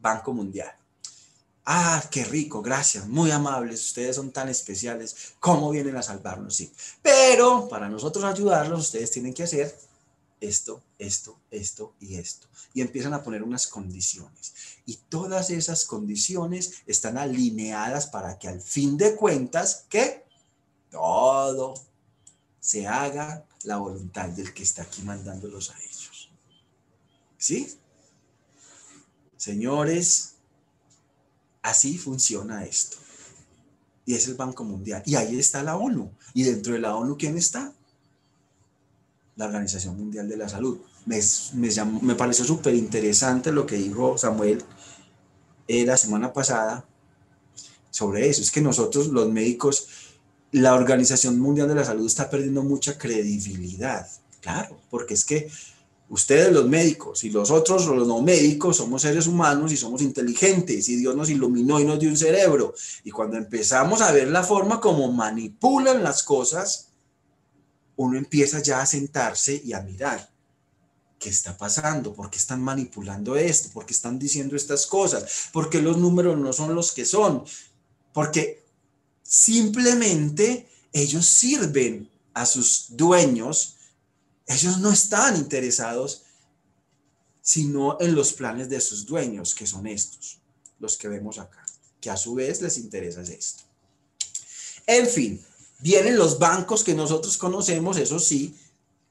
[0.03, 0.84] Banco Mundial.
[1.67, 6.57] Ah, qué rico, gracias, muy amables, ustedes son tan especiales, ¿cómo vienen a salvarnos?
[6.57, 9.75] Sí, pero para nosotros ayudarlos, ustedes tienen que hacer
[10.41, 12.49] esto, esto, esto y esto.
[12.75, 14.53] Y empiezan a poner unas condiciones.
[14.85, 20.25] Y todas esas condiciones están alineadas para que al fin de cuentas, que
[20.91, 21.75] todo
[22.61, 26.31] se haga la voluntad del que está aquí mandándolos a ellos.
[27.39, 27.79] ¿Sí?
[29.37, 30.34] Señores,
[31.65, 32.99] Así funciona esto.
[34.05, 35.03] Y es el Banco Mundial.
[35.07, 36.11] Y ahí está la ONU.
[36.35, 37.73] Y dentro de la ONU, ¿quién está?
[39.37, 40.79] La Organización Mundial de la Salud.
[41.07, 41.21] Me,
[42.03, 44.63] me, pareció súper interesante lo que dijo Samuel
[45.67, 46.85] eh, la semana pasada
[47.91, 48.43] sobre eso.
[48.43, 49.89] Es que nosotros, los médicos,
[50.53, 54.07] la Organización Mundial de la Salud está perdiendo mucha credibilidad.
[54.43, 55.51] Claro, porque es que
[56.09, 60.89] Ustedes los médicos y los otros los no médicos somos seres humanos y somos inteligentes
[60.89, 62.75] y Dios nos iluminó y nos dio un cerebro.
[63.05, 66.89] Y cuando empezamos a ver la forma como manipulan las cosas,
[67.97, 70.31] uno empieza ya a sentarse y a mirar.
[71.19, 72.13] ¿Qué está pasando?
[72.13, 73.71] ¿Por qué están manipulando esto?
[73.73, 75.49] ¿Por qué están diciendo estas cosas?
[75.53, 77.45] ¿Por qué los números no son los que son?
[78.13, 78.63] Porque
[79.23, 83.77] simplemente ellos sirven a sus dueños
[84.47, 86.23] ellos no están interesados
[87.41, 90.39] sino en los planes de sus dueños, que son estos,
[90.79, 91.63] los que vemos acá,
[92.01, 93.65] que a su vez les interesa esto.
[94.87, 95.45] En fin,
[95.79, 98.57] vienen los bancos que nosotros conocemos, eso sí,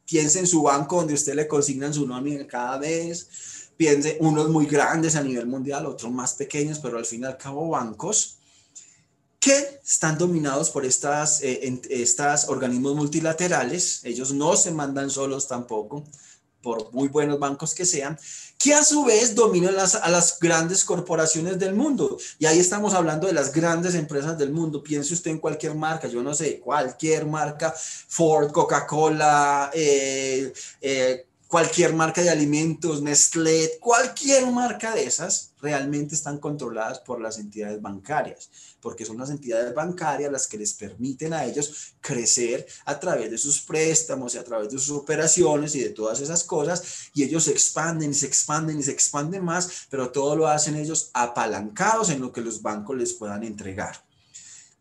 [0.08, 3.28] piense en su banco donde usted le consignan su nómina cada vez,
[3.78, 7.38] piense unos muy grandes a nivel mundial, otros más pequeños, pero al fin y al
[7.38, 8.38] cabo bancos
[9.44, 16.06] que están dominados por estas, eh, estas organismos multilaterales, ellos no se mandan solos tampoco,
[16.62, 18.18] por muy buenos bancos que sean,
[18.58, 22.18] que a su vez dominan las, a las grandes corporaciones del mundo.
[22.40, 24.82] Y ahí estamos hablando de las grandes empresas del mundo.
[24.82, 27.76] Piense usted en cualquier marca, yo no sé, cualquier marca,
[28.08, 36.39] Ford, Coca-Cola, eh, eh, cualquier marca de alimentos, Nestlé, cualquier marca de esas, realmente están
[36.39, 38.50] controladas por las entidades bancarias,
[38.82, 43.38] porque son las entidades bancarias las que les permiten a ellos crecer a través de
[43.38, 47.44] sus préstamos y a través de sus operaciones y de todas esas cosas, y ellos
[47.44, 52.10] se expanden y se expanden y se expanden más, pero todo lo hacen ellos apalancados
[52.10, 54.04] en lo que los bancos les puedan entregar.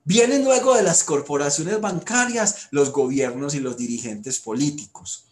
[0.04, 5.26] Vienen luego de las corporaciones bancarias los gobiernos y los dirigentes políticos,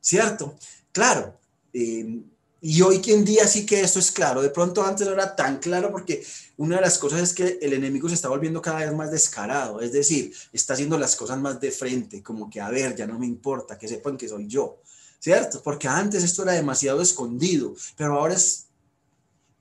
[0.00, 0.56] ¿cierto?
[0.98, 1.38] Claro.
[1.72, 2.22] Eh,
[2.60, 4.42] y hoy en día sí que esto es claro.
[4.42, 7.72] De pronto antes no era tan claro porque una de las cosas es que el
[7.72, 9.80] enemigo se está volviendo cada vez más descarado.
[9.80, 13.16] Es decir, está haciendo las cosas más de frente, como que a ver, ya no
[13.16, 14.82] me importa, que sepan que soy yo.
[15.20, 15.62] ¿Cierto?
[15.62, 18.66] Porque antes esto era demasiado escondido, pero ahora es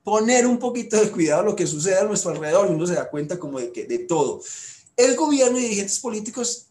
[0.03, 2.95] poner un poquito de cuidado a lo que sucede a nuestro alrededor y uno se
[2.95, 4.41] da cuenta como de que de todo.
[4.95, 6.69] El gobierno y dirigentes políticos,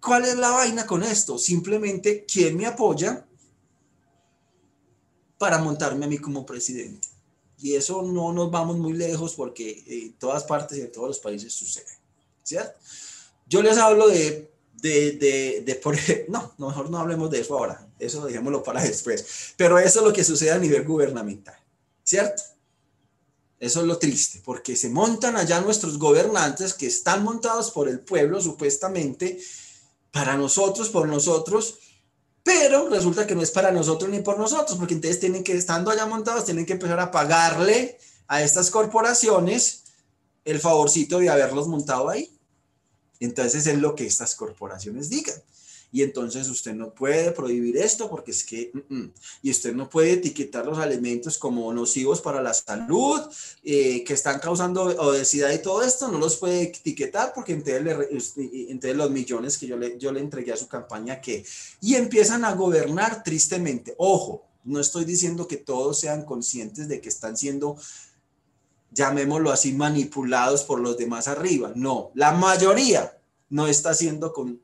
[0.00, 1.36] ¿cuál es la vaina con esto?
[1.36, 3.26] Simplemente, ¿quién me apoya
[5.42, 7.08] para montarme a mí como presidente?
[7.58, 11.18] Y eso no nos vamos muy lejos porque en todas partes y en todos los
[11.18, 11.98] países sucede,
[12.44, 12.78] ¿cierto?
[13.48, 15.96] Yo les hablo de, de, de, de por,
[16.28, 20.12] no, mejor no hablemos de eso ahora, eso dejémoslo para después, pero eso es lo
[20.12, 21.56] que sucede a nivel gubernamental,
[22.04, 22.40] ¿cierto?
[23.58, 27.98] Eso es lo triste, porque se montan allá nuestros gobernantes que están montados por el
[27.98, 29.40] pueblo, supuestamente,
[30.12, 31.78] para nosotros, por nosotros,
[32.42, 35.90] pero resulta que no es para nosotros ni por nosotros, porque entonces tienen que, estando
[35.90, 39.84] allá montados, tienen que empezar a pagarle a estas corporaciones
[40.44, 42.36] el favorcito de haberlos montado ahí.
[43.20, 45.36] Entonces es lo que estas corporaciones digan
[45.92, 49.12] y entonces usted no puede prohibir esto porque es que, mm, mm.
[49.42, 53.20] y usted no puede etiquetar los alimentos como nocivos para la salud,
[53.62, 59.10] eh, que están causando obesidad y todo esto, no los puede etiquetar porque entonces, los
[59.10, 61.44] millones que yo le, yo le entregué a su campaña, que,
[61.82, 63.94] y empiezan a gobernar tristemente.
[63.98, 67.76] Ojo, no estoy diciendo que todos sean conscientes de que están siendo
[68.94, 71.72] llamémoslo así, manipulados por los demás arriba.
[71.74, 74.61] No, la mayoría no está siendo con,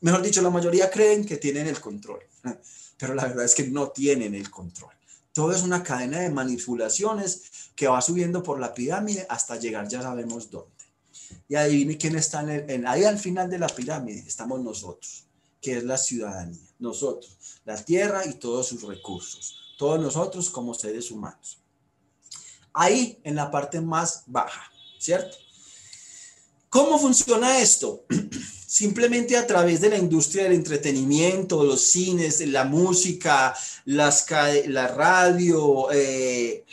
[0.00, 2.20] mejor dicho, la mayoría creen que tienen el control,
[2.98, 4.92] pero la verdad es que no tienen el control.
[5.32, 10.02] Todo es una cadena de manipulaciones que va subiendo por la pirámide hasta llegar ya
[10.02, 10.72] sabemos dónde.
[11.48, 14.24] Y adivine quién está en, ahí al final de la pirámide.
[14.26, 15.26] Estamos nosotros,
[15.60, 16.66] que es la ciudadanía.
[16.78, 19.76] Nosotros, la tierra y todos sus recursos.
[19.78, 21.60] Todos nosotros como seres humanos.
[22.72, 24.64] Ahí en la parte más baja,
[24.98, 25.36] ¿cierto?
[26.68, 28.04] ¿Cómo funciona esto?
[28.68, 33.54] simplemente a través de la industria del entretenimiento, los cines, la música,
[33.86, 36.64] la radio, eh,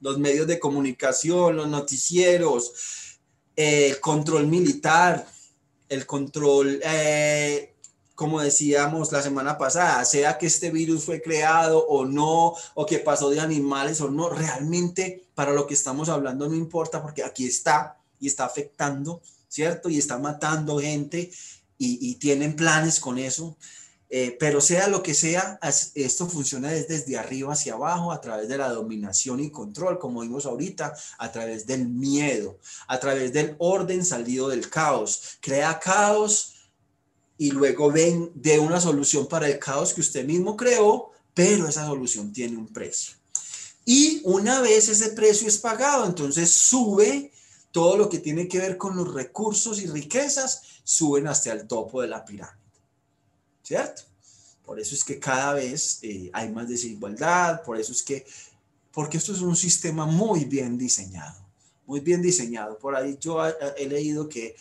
[0.00, 3.18] los medios de comunicación, los noticieros,
[3.56, 5.26] el control militar,
[5.88, 7.74] el control, eh,
[8.14, 12.98] como decíamos la semana pasada, sea que este virus fue creado o no, o que
[12.98, 17.46] pasó de animales o no, realmente para lo que estamos hablando no importa porque aquí
[17.46, 19.88] está y está afectando ¿cierto?
[19.88, 21.30] Y está matando gente
[21.78, 23.56] y, tienen planes con eso.
[24.10, 25.60] Eh, pero sea lo que sea,
[25.94, 30.46] esto funciona desde, arriba hacia abajo, a través de la dominación y control, como vimos
[30.46, 35.38] ahorita, a través del miedo, a través del orden salido del caos.
[35.40, 36.54] Crea caos
[37.36, 41.86] y luego ven de una solución para el caos que usted mismo creó, pero esa
[41.86, 43.14] solución tiene un precio.
[43.84, 47.30] Y una vez ese precio es pagado, entonces sube
[47.72, 52.02] todo lo que tiene que ver con los recursos y riquezas suben hasta el topo
[52.02, 52.56] de la pirámide.
[53.62, 54.02] ¿Cierto?
[54.64, 58.26] Por eso es que cada vez eh, hay más desigualdad, por eso es que,
[58.92, 61.40] porque esto es un sistema muy bien diseñado,
[61.86, 62.78] muy bien diseñado.
[62.78, 64.54] Por ahí yo he, leído que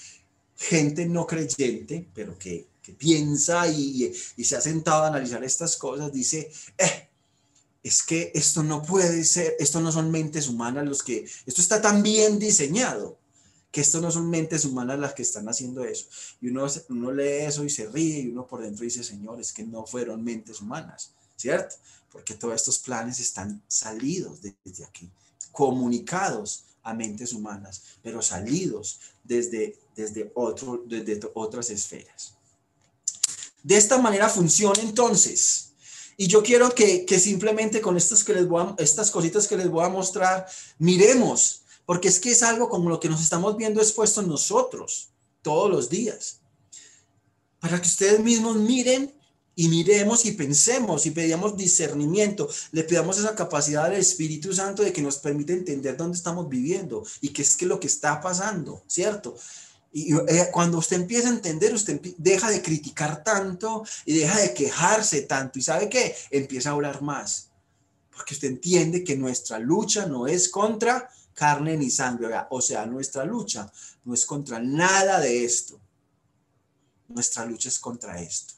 [0.56, 2.68] gente no creyente, pero que,
[2.98, 7.07] piensa y, y, se ha sentado a analizar estas cosas, dice, eh,
[7.88, 11.82] es que esto no puede ser, esto no son mentes humanas los que, esto está
[11.82, 13.18] tan bien diseñado,
[13.72, 16.08] que esto no son mentes humanas las que están haciendo eso.
[16.42, 19.54] Y uno, uno lee eso y se ríe y uno por dentro dice, Señor, es
[19.54, 21.76] que no fueron mentes humanas, ¿cierto?
[22.12, 25.10] Porque todos estos planes están salidos desde aquí,
[25.52, 30.32] comunicados a mentes humanas, pero salidos desde, desde,
[31.34, 32.34] otras esferas.
[33.64, 35.67] De esta manera funciona entonces
[36.20, 39.86] y yo quiero que, simplemente con estas, que les voy estas cositas que les voy
[39.86, 40.48] a mostrar,
[40.80, 45.10] miremos, porque es que es algo como lo que nos estamos viendo expuestos nosotros
[45.44, 46.40] todos los días.
[47.60, 49.14] Para que ustedes mismos miren
[49.56, 54.92] y miremos y pensemos y pedíamos discernimiento, le pidamos esa capacidad del Espíritu Santo de
[54.92, 58.82] que nos permite entender dónde estamos viviendo y qué es que lo que está pasando,
[58.88, 59.36] ¿cierto?
[59.98, 64.54] Y eh, cuando usted empieza a entender, usted deja de criticar tanto y deja de
[64.54, 65.58] quejarse tanto.
[65.58, 66.16] ¿Y sabe qué?
[66.30, 67.50] Empieza a orar más.
[68.12, 72.28] Porque usted entiende que nuestra lucha no es contra carne ni sangre.
[72.52, 73.72] O sea, nuestra lucha
[74.06, 75.82] no es contra nada de esto.
[77.08, 78.54] Nuestra lucha es contra esto.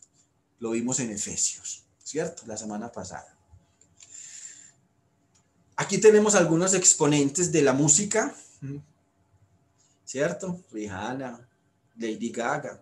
[0.59, 2.43] Lo vimos en Efesios, ¿cierto?
[2.47, 3.33] La semana pasada.
[5.77, 8.35] Aquí tenemos algunos exponentes de la música
[10.09, 10.65] ¿cierto?
[10.71, 11.47] Rihanna,
[11.97, 12.81] Lady Gaga.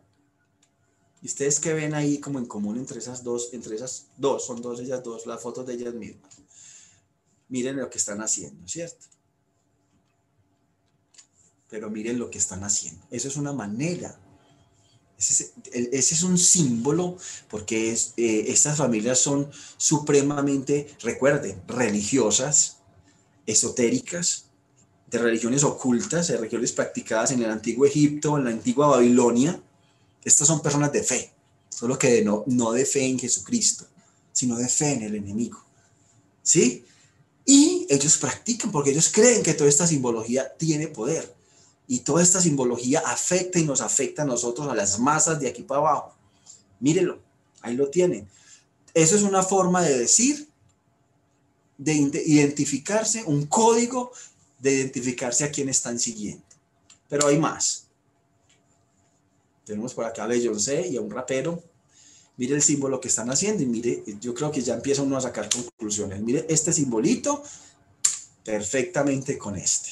[1.22, 3.50] ¿Y ustedes qué ven ahí como en común entre esas dos?
[3.52, 6.38] Entre esas dos, son dos ellas dos, las fotos de ellas mismas.
[7.50, 9.08] Miren lo que están haciendo, ¿cierto?
[11.70, 13.06] Pero miren lo que están haciendo.
[13.12, 14.18] Eso es una manera.
[15.18, 15.52] Ese
[15.98, 17.18] es, un símbolo
[17.50, 22.78] porque es, eh, estas familias son supremamente, recuerden, religiosas,
[23.46, 24.47] esotéricas,
[25.08, 29.60] de religiones ocultas, de religiones practicadas en el antiguo Egipto, en la antigua Babilonia.
[30.24, 31.32] Estas son personas de fe,
[31.70, 33.86] solo que no, no de fe en Jesucristo,
[34.34, 35.64] sino de fe en el enemigo.
[36.44, 36.86] ¿Sí?
[37.46, 41.34] Y ellos practican porque ellos creen que toda esta simbología tiene poder.
[41.88, 45.64] Y toda esta simbología afecta y nos afecta a nosotros, a las masas de aquí
[45.64, 46.14] para abajo.
[46.82, 47.20] Mírenlo,
[47.62, 48.28] ahí lo tienen.
[48.94, 50.50] Eso es una forma de decir,
[51.78, 51.94] de
[52.26, 54.12] identificarse, un código
[54.60, 56.44] de identificarse a quién están siguiendo.
[57.10, 57.88] Pero hay más.
[59.66, 61.62] Tenemos por acá a Beyoncé y a un rapero.
[62.38, 65.22] Mire el símbolo que están haciendo y mire, yo creo que ya empieza uno a
[65.22, 66.22] sacar conclusiones.
[66.22, 67.44] Mire este simbolito
[68.44, 69.90] perfectamente con este.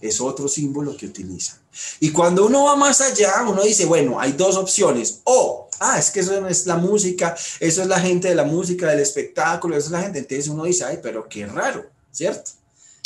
[0.00, 1.58] Es otro símbolo que utilizan.
[2.00, 5.20] Y cuando uno va más allá, uno dice, bueno, hay dos opciones.
[5.24, 8.44] O, ah, es que eso no es la música, eso es la gente de la
[8.44, 10.18] música, del espectáculo, eso es la gente.
[10.18, 12.50] Entonces uno dice, ay, pero qué raro, ¿cierto?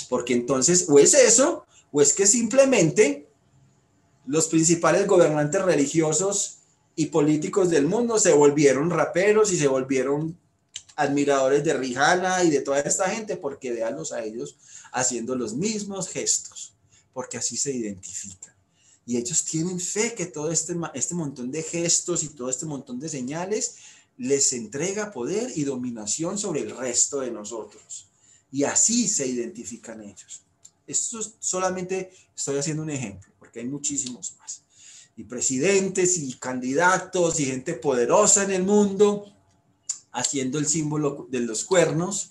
[0.09, 3.29] Porque entonces, o es eso, o es que simplemente
[4.27, 6.59] los principales gobernantes religiosos
[6.97, 10.39] y políticos del mundo se volvieron raperos y se volvieron
[10.97, 14.57] admiradores de Rihanna y de toda esta gente, porque véanlos a ellos
[14.93, 16.75] haciendo los mismos gestos,
[17.13, 18.53] porque así se identifican.
[19.07, 22.99] Y ellos tienen fe que todo este, este montón de gestos y todo este montón
[22.99, 23.77] de señales
[24.19, 28.08] les entrega poder y dominación sobre el resto de nosotros.
[28.51, 30.43] Y así se identifican ellos.
[30.87, 34.63] Esto solamente estoy haciendo un ejemplo, porque hay muchísimos más.
[35.17, 39.35] Y presidentes y candidatos y gente poderosa en el mundo
[40.13, 42.31] haciendo el símbolo de los cuernos,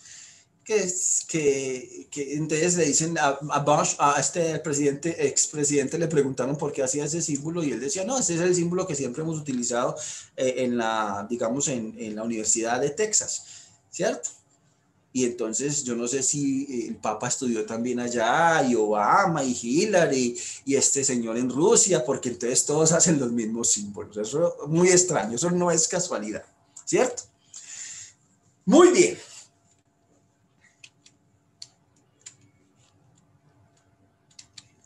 [0.63, 6.57] que, es, que, que entonces le dicen a, Bush, a este presidente, expresidente, le preguntaron
[6.57, 9.23] por qué hacía ese símbolo y él decía, no, ese es el símbolo que siempre
[9.23, 9.95] hemos utilizado
[10.35, 13.43] eh, en la, digamos, en, en la Universidad de Texas,
[13.89, 14.29] ¿cierto?
[15.13, 20.37] Y entonces yo no sé si el Papa estudió también allá, y Obama, y Hillary,
[20.65, 24.17] y este señor en Rusia, porque entonces todos hacen los mismos símbolos.
[24.17, 26.45] Eso es muy extraño, eso no es casualidad,
[26.85, 27.23] ¿cierto?
[28.65, 29.17] Muy bien.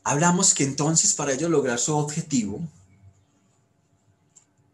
[0.03, 2.59] Hablamos que entonces para ellos lograr su objetivo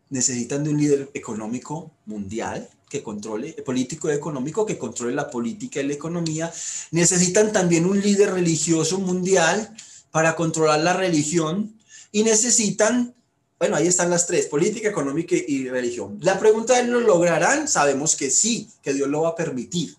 [0.10, 5.88] necesitan de un líder económico mundial que controle, político económico que controle la política y
[5.88, 6.52] la economía.
[6.92, 9.76] Necesitan también un líder religioso mundial
[10.12, 11.78] para controlar la religión
[12.12, 13.14] y necesitan,
[13.60, 16.18] bueno, ahí están las tres, política, económica y religión.
[16.22, 17.68] La pregunta es, ¿lo lograrán?
[17.68, 19.96] Sabemos que sí, que Dios lo va a permitir,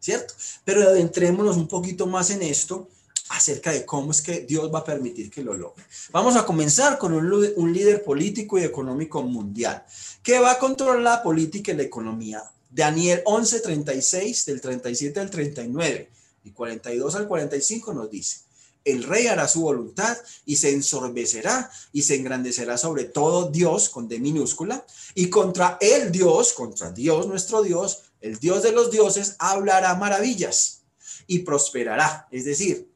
[0.00, 0.34] ¿cierto?
[0.64, 2.88] Pero adentrémonos un poquito más en esto
[3.32, 5.84] acerca de cómo es que Dios va a permitir que lo logre.
[6.10, 9.84] Vamos a comenzar con un, un líder político y económico mundial
[10.22, 12.42] que va a controlar la política y la economía.
[12.70, 16.10] Daniel 11:36, del 37 al 39
[16.44, 18.40] y 42 al 45 nos dice,
[18.84, 24.08] el rey hará su voluntad y se ensorbecerá y se engrandecerá sobre todo Dios con
[24.08, 29.36] D minúscula y contra el Dios, contra Dios nuestro Dios, el Dios de los dioses,
[29.38, 30.82] hablará maravillas
[31.26, 32.28] y prosperará.
[32.30, 32.91] Es decir,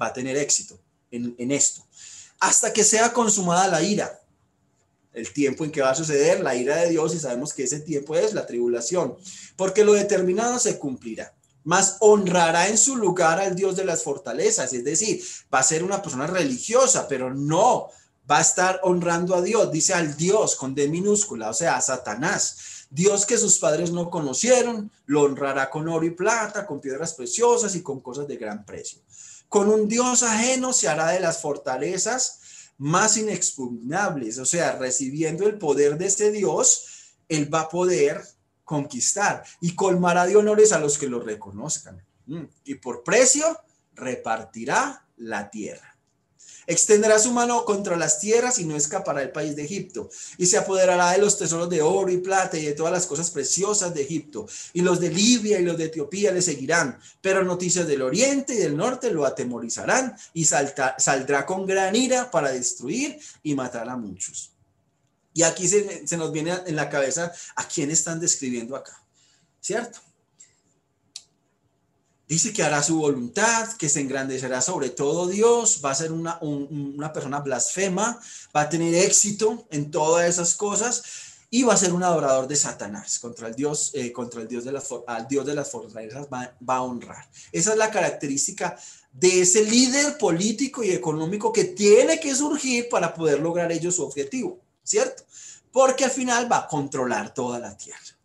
[0.00, 0.78] va a tener éxito
[1.10, 1.84] en, esto.
[2.40, 4.18] Hasta que sea consumada la ira
[5.12, 7.80] el tiempo en que va a suceder la ira de Dios y sabemos que ese
[7.80, 9.14] tiempo es la tribulación,
[9.56, 11.34] porque lo determinado se cumplirá.
[11.64, 15.84] Más honrará en su lugar al Dios de las fortalezas, es decir, va a ser
[15.84, 17.88] una persona religiosa, pero no
[18.28, 21.80] va a estar honrando a Dios, dice al Dios con D minúscula, o sea, a
[21.80, 22.86] Satanás.
[22.90, 27.74] Dios que sus padres no conocieron, lo honrará con oro y plata, con piedras preciosas
[27.74, 29.00] y con cosas de gran precio.
[29.52, 32.40] Con un Dios ajeno se hará de las fortalezas
[32.78, 38.22] más inexpugnables, o sea, recibiendo el poder de este Dios, él va a poder
[38.64, 42.02] conquistar y colmará de honores a los que lo reconozcan.
[42.24, 43.44] Mm, y por precio
[43.92, 45.91] repartirá la tierra.
[46.66, 50.10] Extenderá su mano contra las tierras y no escapará del país de Egipto.
[50.38, 53.30] Y se apoderará de los tesoros de oro y plata y de todas las cosas
[53.30, 54.46] preciosas de Egipto.
[54.72, 56.98] Y los de Libia y los de Etiopía le seguirán.
[57.20, 62.52] Pero noticias del oriente y del norte lo atemorizarán y saldrá con gran ira para
[62.52, 64.50] destruir y matar a muchos.
[65.34, 69.02] Y aquí se, se nos viene en la cabeza a quién están describiendo acá.
[69.60, 70.00] ¿Cierto?
[72.32, 76.38] Dice que hará su voluntad, que se engrandecerá sobre todo Dios, va a ser una,
[76.40, 78.18] una persona blasfema,
[78.56, 81.02] va a tener éxito en todas esas cosas
[81.50, 84.64] y va a ser un adorador de Satanás contra el Dios, eh, contra el Dios
[84.64, 87.28] de las, al Dios de las fortalezas va, va, a honrar.
[87.52, 88.78] Esa es la característica
[89.12, 94.04] de ese líder político y económico que tiene que surgir para poder lograr ellos su
[94.04, 95.22] objetivo, ¿cierto?
[95.70, 98.21] Porque al final va a controlar toda la tierra.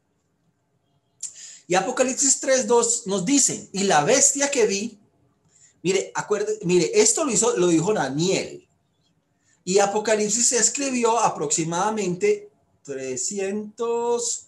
[1.68, 4.98] Y Apocalipsis 3.2 nos dice, y la bestia que vi,
[5.84, 8.66] mire, acuerde, mire, esto lo, hizo, lo dijo Daniel.
[9.66, 12.50] Y Apocalipsis se escribió aproximadamente
[12.84, 14.48] 300,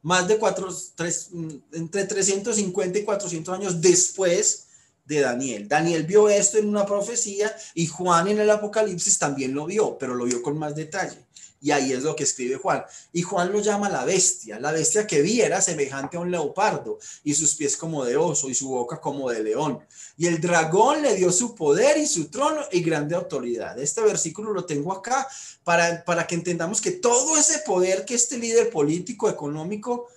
[0.00, 1.30] más de 4, 3,
[1.72, 4.64] entre 350 y 400 años después
[5.04, 5.68] de Daniel.
[5.68, 10.14] Daniel vio esto en una profecía y Juan en el Apocalipsis también lo vio, pero
[10.14, 11.26] lo vio con más detalle.
[11.60, 12.84] Y ahí es lo que escribe Juan.
[13.12, 14.60] Y Juan lo llama la bestia.
[14.60, 18.48] La bestia que vi era semejante a un leopardo y sus pies como de oso
[18.48, 19.80] y su boca como de león.
[20.16, 23.78] Y el dragón le dio su poder y su trono y grande autoridad.
[23.78, 25.26] Este versículo lo tengo acá
[25.64, 30.08] para, para que entendamos que todo ese poder que este líder político, económico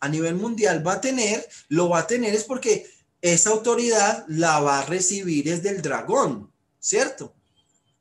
[0.00, 2.86] a nivel mundial va a tener, lo va a tener es porque
[3.20, 7.34] esa autoridad la va a recibir es del dragón, ¿cierto?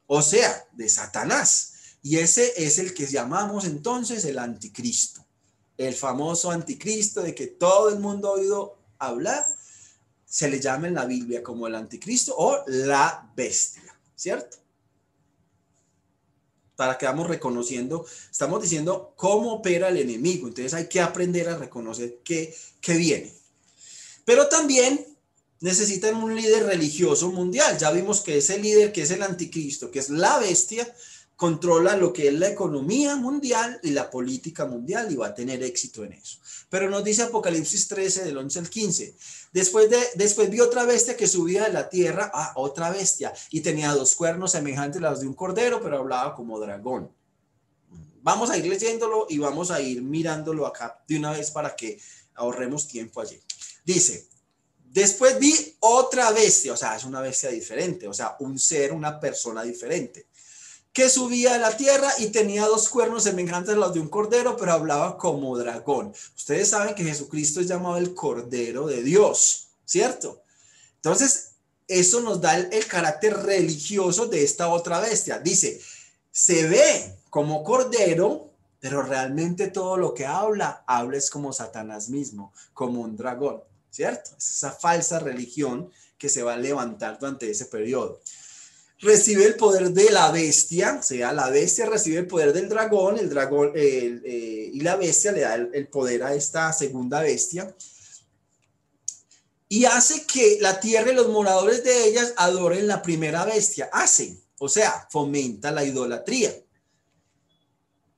[0.07, 1.74] O sea, de Satanás.
[2.05, 5.25] Y ese es el que llamamos entonces el anticristo.
[5.75, 9.43] El famoso anticristo de que todo el mundo ha oído hablar,
[10.23, 14.57] se le llama en la Biblia como el anticristo o la bestia, ¿cierto?
[16.75, 20.47] Para que vamos reconociendo, estamos diciendo cómo opera el enemigo.
[20.47, 23.33] Entonces hay que aprender a reconocer qué, qué viene.
[24.25, 25.03] Pero también
[25.59, 27.79] necesitan un líder religioso mundial.
[27.79, 30.87] Ya vimos que ese líder, que es el anticristo, que es la bestia,
[31.35, 35.61] controla lo que es la economía mundial y la política mundial y va a tener
[35.63, 36.39] éxito en eso.
[36.69, 39.15] Pero nos dice Apocalipsis 13 del 11 al 15.
[39.51, 43.61] Después, de, después vi otra bestia que subía de la tierra, ah, otra bestia, y
[43.61, 47.11] tenía dos cuernos semejantes a los de un cordero, pero hablaba como dragón.
[48.21, 51.99] Vamos a ir leyéndolo y vamos a ir mirándolo acá de una vez para que
[52.33, 53.39] ahorremos tiempo allí.
[53.85, 54.27] Dice,
[54.83, 59.19] después vi otra bestia, o sea, es una bestia diferente, o sea, un ser, una
[59.19, 60.27] persona diferente
[60.95, 64.55] que subía a la tierra y tenía dos cuernos semejantes a los de un cordero,
[64.55, 66.13] pero hablaba como dragón.
[66.37, 70.41] Ustedes saben que Jesucristo es llamado el Cordero de Dios, ¿cierto?
[70.95, 71.51] Entonces,
[71.89, 75.37] eso nos da el, carácter religioso de esta otra bestia.
[75.37, 75.81] Dice,
[76.31, 82.53] se ve como cordero, pero realmente todo lo que habla, habla es como Satanás mismo,
[82.73, 84.31] como un dragón, ¿cierto?
[84.37, 88.21] Es esa falsa religión que se va a levantar durante ese periodo
[88.99, 93.17] recibe el poder de la bestia, o sea, la bestia recibe el poder del dragón,
[93.19, 97.75] el dragón eh, y la bestia le da el, poder a esta segunda bestia
[99.67, 104.39] y hace que la tierra y los moradores de ellas adoren la primera bestia, hace,
[104.59, 106.55] o sea, fomenta la idolatría.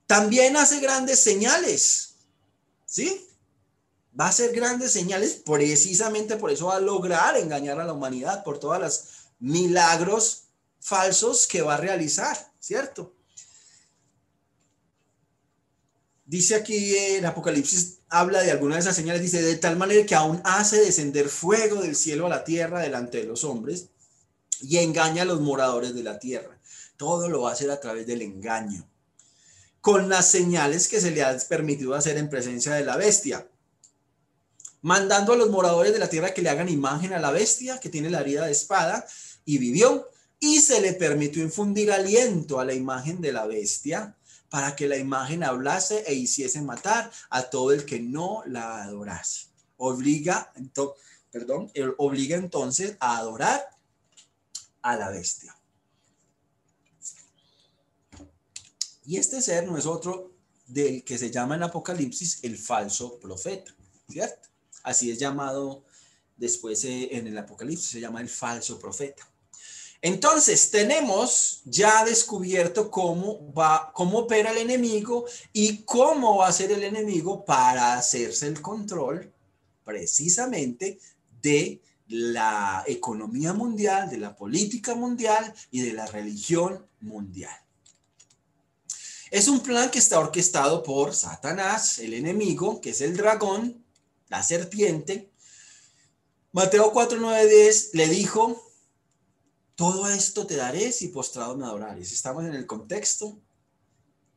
[0.06, 2.14] También hace grandes señales,
[2.86, 3.26] ¿sí?
[4.18, 8.44] Va a hacer grandes señales, precisamente por eso va a lograr engañar a la humanidad,
[8.44, 9.04] por todas las
[9.38, 10.47] milagros
[10.80, 13.14] falsos que va a realizar, ¿cierto?
[16.24, 20.14] Dice aquí en Apocalipsis, habla de algunas de esas señales, dice, de tal manera que
[20.14, 23.88] aún hace descender fuego del cielo a la tierra delante de los hombres
[24.60, 26.58] y engaña a los moradores de la tierra.
[26.98, 28.86] Todo lo va a hacer a través del engaño,
[29.80, 33.48] con las señales que se le ha permitido hacer en presencia de la bestia,
[34.82, 37.88] mandando a los moradores de la tierra que le hagan imagen a la bestia que
[37.88, 39.06] tiene la herida de espada
[39.44, 40.08] y vivió
[40.40, 44.16] y se le permitió infundir aliento a la imagen de la bestia
[44.48, 49.46] para que la imagen hablase e hiciese matar a todo el que no la adorase.
[49.76, 50.52] Obliga,
[51.30, 53.62] perdón, obliga entonces a adorar
[54.82, 55.54] a la bestia.
[59.04, 60.32] Y este ser no es otro
[60.66, 63.74] del que se llama en Apocalipsis el falso profeta,
[64.08, 64.48] ¿cierto?
[64.82, 65.84] Así es llamado
[66.36, 69.26] después eh, en el Apocalipsis, se llama el falso profeta.
[70.00, 76.70] Entonces, tenemos ya descubierto cómo va, cómo opera el enemigo y cómo va a ser
[76.70, 79.32] el enemigo para hacerse el control
[79.84, 81.00] precisamente
[81.42, 87.56] de la economía mundial, de la política mundial y de la religión mundial.
[89.30, 93.84] Es un plan que está orquestado por Satanás, el enemigo, que es el dragón,
[94.28, 95.28] la serpiente.
[96.52, 98.67] Mateo 4, 9, 10 le dijo,
[99.78, 102.12] todo esto te daré si postrado me adorares.
[102.12, 103.38] Estamos en el contexto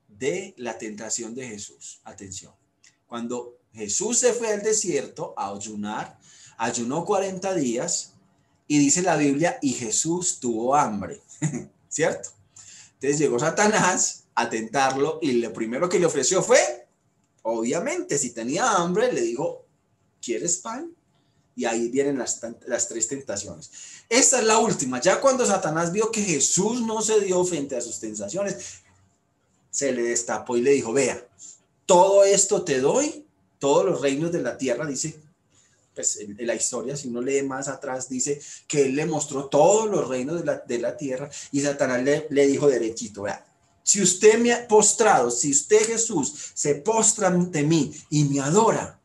[0.07, 1.99] de la tentación de Jesús.
[2.03, 2.53] Atención.
[3.07, 6.19] Cuando Jesús se fue al desierto a ayunar,
[6.59, 8.13] ayunó 40 días
[8.67, 11.19] y dice la Biblia, y Jesús tuvo hambre,
[11.89, 12.29] ¿cierto?
[12.93, 16.87] Entonces llegó Satanás a tentarlo y lo primero que le ofreció fue,
[17.41, 19.65] obviamente, si tenía hambre, le dijo,
[20.21, 20.95] ¿quieres pan?
[21.61, 23.69] Y ahí vienen las, las tres tentaciones.
[24.09, 24.99] Esta es la última.
[24.99, 28.79] Ya cuando Satanás vio que Jesús no se dio frente a sus tentaciones,
[29.69, 31.23] se le destapó y le dijo, vea,
[31.85, 33.27] todo esto te doy,
[33.59, 35.19] todos los reinos de la tierra, dice,
[35.93, 39.87] pues en, la historia, si uno lee más atrás, dice que él le mostró todos
[39.87, 43.45] los reinos de la, de la tierra y Satanás le, le dijo derechito, vea,
[43.83, 48.99] si usted me ha postrado, si usted Jesús se postra ante mí y me adora,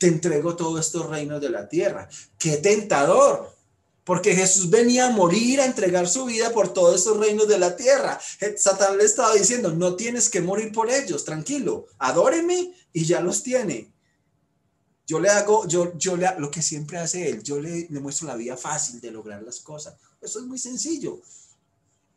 [0.00, 2.08] te entrego todos estos reinos de la tierra.
[2.38, 3.54] Qué tentador,
[4.02, 7.76] porque Jesús venía a morir, a entregar su vida por todos estos reinos de la
[7.76, 8.18] tierra.
[8.56, 13.42] Satanás le estaba diciendo, no tienes que morir por ellos, tranquilo, adóreme y ya los
[13.42, 13.92] tiene.
[15.06, 18.26] Yo le hago, yo, yo le, lo que siempre hace él, yo le, le muestro
[18.26, 19.96] la vía fácil de lograr las cosas.
[20.22, 21.20] Eso es muy sencillo.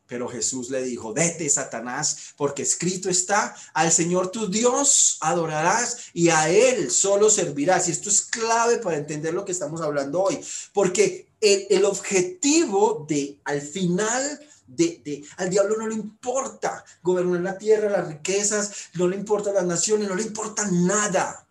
[0.06, 6.28] Pero Jesús le dijo, vete, Satanás, porque escrito está, al Señor tu Dios adorarás y
[6.28, 7.88] a Él solo servirás.
[7.88, 10.38] Y esto es clave para entender lo que estamos hablando hoy,
[10.72, 17.58] porque el, objetivo de, al final, de, de, al diablo no le importa gobernar la
[17.58, 21.46] tierra, las riquezas, no le importa las naciones, no le importa nada.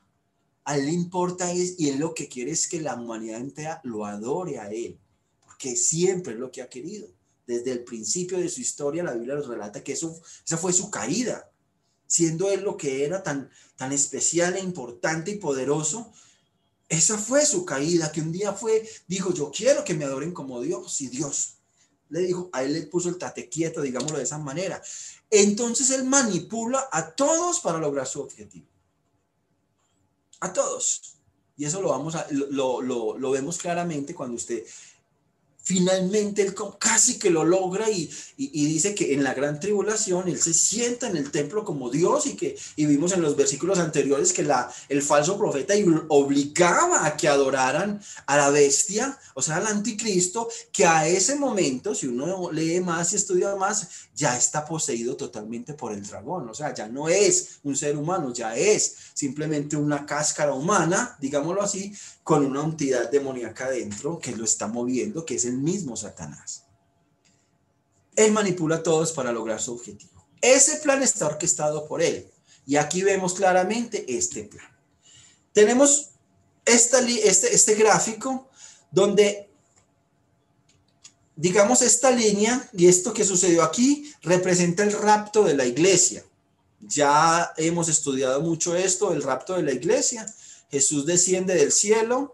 [0.66, 3.82] A él le importa es, y él lo que quiere es que la humanidad entera
[3.84, 4.98] lo adore a él,
[5.42, 7.08] porque siempre es lo que ha querido
[7.46, 11.52] desde el principio de su historia, la Biblia nos relata que esa fue su caída,
[12.08, 16.12] siendo él lo que era tan, tan especial e importante y poderoso.
[16.88, 20.62] Esa fue su caída, que un día fue, dijo, yo quiero que me adoren como
[20.62, 21.58] Dios y Dios.
[22.10, 24.82] Le dijo, a él le puso el tate quieto, digámoslo de esa manera.
[25.30, 28.68] Entonces él manipula a todos para lograr su objetivo.
[30.40, 31.18] A todos.
[31.58, 34.64] Y eso lo, vamos a, lo, lo vemos claramente cuando usted
[35.64, 40.38] finalmente él casi que lo logra y, y, dice que en la gran tribulación él
[40.38, 44.34] se sienta en el templo como Dios y que y vimos en los versículos anteriores
[44.34, 45.74] que la, el falso profeta
[46.10, 51.96] obligaba a que adoraran a la bestia, o sea, al anticristo, que a ese momento,
[51.96, 56.54] si uno lee más y estudia más, ya está poseído totalmente por el dragón, o
[56.54, 61.94] sea, ya no es un ser humano, ya es simplemente una cáscara humana, digámoslo así,
[62.24, 66.64] con una entidad demoníaca dentro que lo está moviendo, que es el mismo Satanás.
[68.16, 70.26] Él manipula a todos para lograr su objetivo.
[70.42, 72.30] Ese plan está orquestado por él.
[72.66, 74.68] Y aquí vemos claramente este plan.
[75.52, 76.10] Tenemos
[76.66, 78.50] esta, este, este gráfico
[78.92, 79.50] donde,
[81.36, 86.24] digamos, esta línea y esto que sucedió aquí representa el rapto de la iglesia.
[86.80, 90.26] Ya hemos estudiado mucho esto, el rapto de la iglesia.
[90.70, 92.32] Jesús desciende del cielo,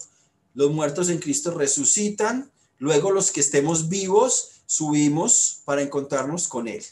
[0.54, 6.84] los muertos en Cristo resucitan, luego los que estemos vivos subimos para encontrarnos con Él.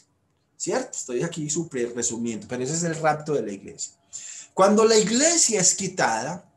[0.56, 0.90] ¿Cierto?
[0.96, 3.92] Estoy aquí súper resumiendo, pero ese es el rapto de la iglesia.
[4.54, 6.50] Cuando la iglesia es quitada,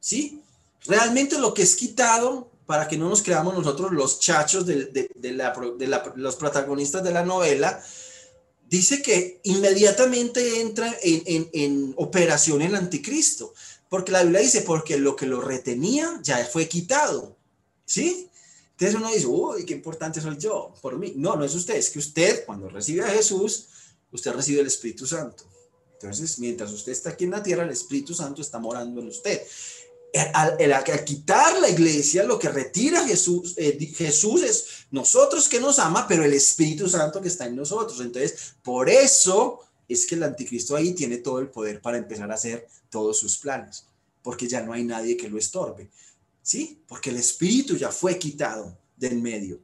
[0.00, 0.42] ¿sí?
[0.86, 6.12] Realmente lo que es quitado, para que no nos creamos nosotros los chachos de, de
[6.16, 7.82] los protagonistas de la novela,
[8.68, 13.54] dice que inmediatamente entra en, operación el anticristo,
[13.88, 17.36] porque la Biblia dice, porque lo que lo retenía ya fue quitado,
[17.88, 18.30] ¿sí?
[18.70, 21.14] Entonces uno dice, uy, qué importante soy yo, por mí.
[21.16, 23.68] No, no es usted, es que usted cuando recibe a Jesús,
[24.12, 25.42] usted recibe el Espíritu Santo.
[25.94, 29.42] Entonces, mientras usted está aquí en la tierra, el Espíritu Santo está morando en usted
[30.32, 36.06] al, quitar la iglesia, lo que retira Jesús, eh, Jesús es nosotros que nos ama,
[36.08, 38.00] pero el Espíritu Santo que está en nosotros.
[38.00, 42.34] Entonces, por eso es que el anticristo ahí tiene todo el poder para empezar a
[42.34, 43.86] hacer todos sus planes,
[44.22, 45.90] porque ya no hay nadie que lo estorbe.
[46.48, 46.82] ¿Sí?
[46.88, 49.60] Porque el Espíritu ya fue quitado del medio.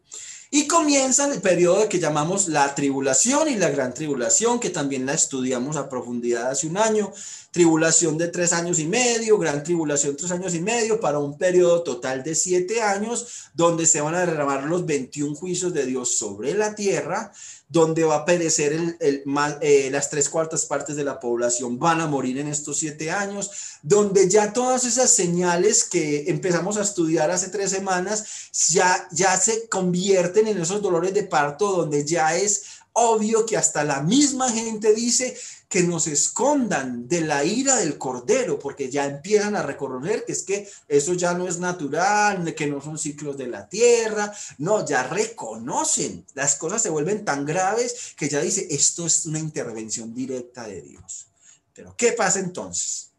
[0.50, 5.14] Y comienza el periodo que llamamos la tribulación y la gran tribulación, que también la
[5.14, 7.10] estudiamos a profundidad hace un año.
[7.52, 11.82] Tribulación de tres años y medio, gran tribulación tres años y medio, para un periodo
[11.82, 16.52] total de siete años, donde se van a derramar los 21 juicios de Dios sobre
[16.52, 17.32] la tierra,
[17.74, 19.24] donde va a perecer el,
[19.60, 23.50] eh, las tres cuartas partes de la población, van a morir en estos siete años,
[23.82, 29.68] donde ya todas esas señales que empezamos a estudiar hace tres semanas ya, ya se
[29.68, 32.62] convierten en esos dolores de parto, donde ya es
[32.92, 35.36] obvio que hasta la misma gente dice
[35.68, 40.42] que nos escondan de la ira del cordero, porque ya empiezan a reconocer que es
[40.42, 45.02] que eso ya no es natural, que no son ciclos de la tierra, no, ya
[45.04, 50.66] reconocen, las cosas se vuelven tan graves que ya dice, esto es una intervención directa
[50.66, 51.26] de Dios.
[51.74, 53.10] Pero ¿qué pasa entonces?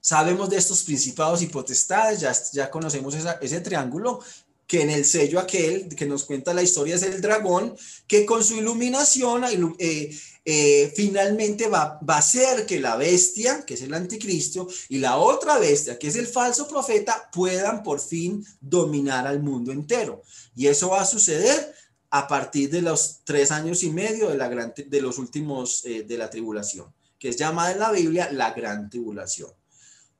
[0.00, 4.20] Sabemos de estos principados y potestades, ya, ya conocemos ese triángulo,
[4.66, 8.42] que en el sello aquel que nos cuenta la historia es el dragón, que con
[8.44, 9.44] su iluminación
[9.78, 10.18] eh,
[10.48, 15.58] eh, finalmente va, a hacer que la bestia, que es el anticristo, y la otra
[15.58, 20.22] bestia, que es el falso profeta, puedan por fin dominar al mundo entero.
[20.54, 21.74] Y eso va a suceder
[22.10, 26.04] a partir de los tres años y medio de, la gran, de los últimos eh,
[26.04, 29.50] de la tribulación, que es llamada en la Biblia la gran tribulación.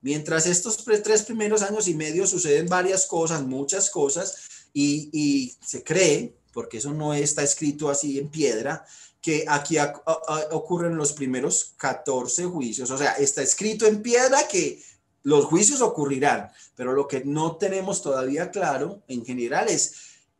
[0.01, 4.35] Mientras estos tres primeros años y medio suceden varias cosas, muchas cosas,
[4.73, 8.85] y, se cree, porque eso no está escrito así en piedra,
[9.27, 9.75] que aquí
[10.51, 12.89] ocurren los primeros 14 juicios.
[12.91, 14.81] O sea, está escrito en piedra que
[15.23, 19.95] los juicios ocurrirán, pero lo que no tenemos todavía claro en general es,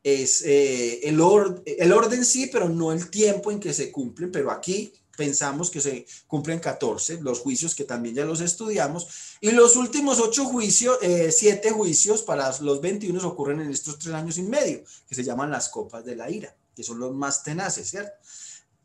[0.05, 5.69] eh, el, orden sí, pero no el tiempo en que se cumplen, pero aquí pensamos
[5.69, 10.45] que se cumplen 14, los juicios que también ya los estudiamos, y los últimos ocho
[10.45, 15.15] juicios, eh, siete juicios para los 21 ocurren en estos tres años y medio, que
[15.15, 18.13] se llaman las copas de la ira, que son los más tenaces, ¿cierto?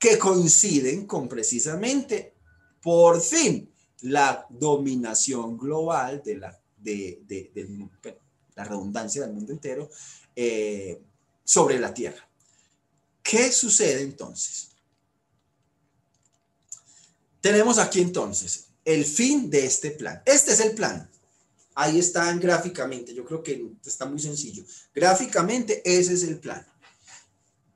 [0.03, 2.35] Que coinciden con precisamente,
[2.83, 7.23] por fin, la dominación global de la, de,
[8.57, 9.89] la redundancia del mundo entero
[10.35, 11.01] eh,
[11.45, 12.29] sobre la tierra.
[13.23, 14.71] ¿Qué sucede entonces?
[17.41, 20.21] Tenemos aquí entonces el fin de este plan.
[20.27, 21.09] Este es el plan.
[21.77, 23.15] Ahí están gráficamente.
[23.15, 24.65] Yo creo que está muy sencillo.
[24.93, 26.67] Gráficamente ese es el plan.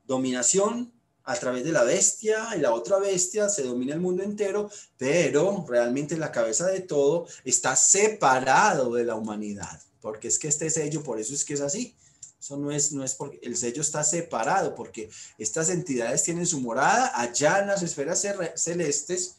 [0.08, 0.95] Dominación
[1.26, 5.66] a través de la bestia y la otra bestia se domina el mundo entero, pero
[5.68, 11.02] realmente la cabeza de todo está separado de la humanidad, porque es que este sello,
[11.02, 11.94] por eso es que es así.
[12.40, 16.60] Eso no es, no es porque el sello está separado, porque estas entidades tienen su
[16.60, 18.24] morada allá en las esferas
[18.54, 19.36] celestes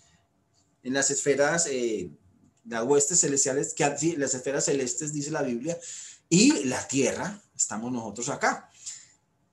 [0.88, 2.10] en las esferas, eh,
[2.66, 5.78] las huestes celestiales, que las esferas celestes, dice la Biblia,
[6.30, 8.70] y la tierra, estamos nosotros acá.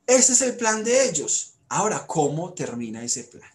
[0.06, 1.53] Ese es el plan de ellos.
[1.68, 3.50] Ahora, ¿cómo termina ese plan?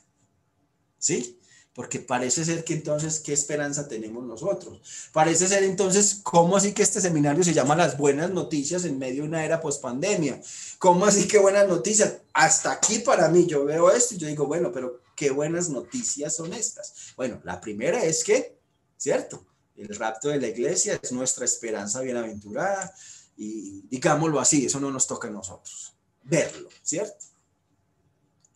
[0.97, 1.39] ¿Sí?
[1.73, 4.81] Porque parece ser que entonces, ¿qué esperanza tenemos nosotros?
[5.13, 9.21] Parece ser entonces, ¿cómo así que este seminario se llama Las Buenas Noticias en medio
[9.21, 10.41] de una era post-pandemia?
[10.77, 12.15] ¿Cómo así que buenas noticias?
[12.33, 16.35] Hasta aquí para mí, yo veo esto y yo digo, bueno, pero qué buenas noticias
[16.35, 17.13] son estas.
[17.15, 18.57] Bueno, la primera es que,
[18.97, 19.45] ¿cierto?
[19.77, 22.93] El rapto de la iglesia es nuestra esperanza bienaventurada
[23.37, 25.93] y digámoslo así, eso no nos toca a nosotros,
[26.23, 27.28] verlo, ¿cierto?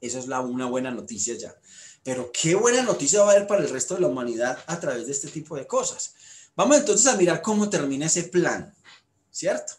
[0.04, 1.56] Esa es la, una buena noticia ya.
[2.04, 5.06] Pero qué buena noticia va a haber para el resto de la humanidad a través
[5.06, 6.14] de este tipo de cosas.
[6.58, 8.76] Vamos entonces a mirar cómo termina ese plan,
[9.32, 9.74] ¿cierto?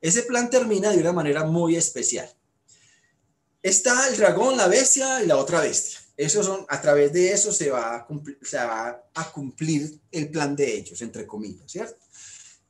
[0.00, 2.26] Ese plan termina de una manera muy especial.
[3.62, 6.00] Está el dragón, la bestia y la otra bestia.
[6.16, 10.30] Eso son, a través de eso se va, a cumplir, se va a cumplir el
[10.30, 12.02] plan de ellos, entre comillas, ¿cierto?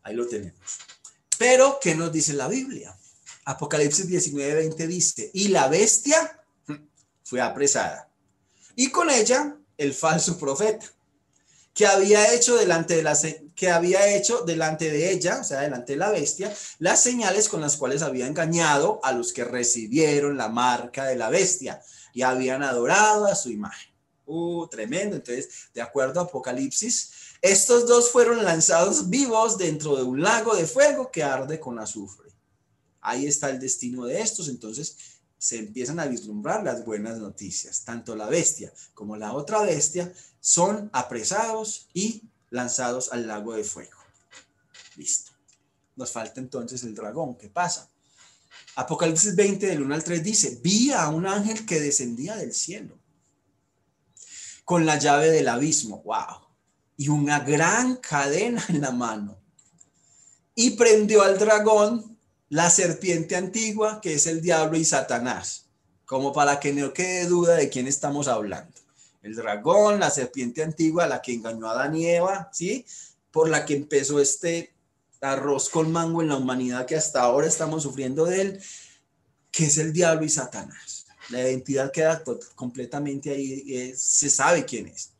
[0.02, 0.58] Ahí lo tenemos.
[1.38, 2.98] Pero, ¿qué nos dice la Biblia?
[3.44, 6.42] Apocalipsis 19, 20 dice, y la bestia
[7.26, 8.08] fue apresada.
[8.76, 10.86] Y con ella, el falso profeta,
[11.74, 13.18] que había hecho delante de la,
[13.56, 17.60] que había hecho delante de ella, o sea, delante de la bestia, las señales con
[17.60, 21.82] las cuales había engañado a los que recibieron la marca de la bestia
[22.14, 23.92] y habían adorado a su imagen.
[24.24, 25.16] Uh, tremendo.
[25.16, 27.10] Entonces, de acuerdo a Apocalipsis,
[27.42, 32.30] estos dos fueron lanzados vivos dentro de un lago de fuego que arde con azufre.
[33.00, 34.48] Ahí está el destino de estos.
[34.48, 37.84] Entonces, se empiezan a vislumbrar las buenas noticias.
[37.84, 43.98] Tanto la bestia como la otra bestia son apresados y lanzados al lago de fuego.
[44.96, 45.32] Listo.
[45.96, 47.36] Nos falta entonces el dragón.
[47.36, 47.88] ¿Qué pasa?
[48.76, 52.98] Apocalipsis 20 del 1 al 3 dice, vi a un ángel que descendía del cielo
[54.66, 56.48] con la llave del abismo, wow,
[56.96, 59.38] y una gran cadena en la mano.
[60.56, 62.15] Y prendió al dragón,
[62.48, 65.66] la serpiente antigua, que es el diablo y Satanás,
[66.04, 68.72] como para que no quede duda de quién estamos hablando.
[69.22, 72.86] El dragón, la serpiente antigua, la que engañó a Adán y Eva, ¿sí?
[73.32, 74.72] Por la que empezó este
[75.20, 78.62] arroz con mango en la humanidad que hasta ahora estamos sufriendo de él,
[79.50, 81.06] que es el diablo y Satanás.
[81.30, 82.22] La identidad queda
[82.54, 85.12] completamente ahí, se sabe quién es.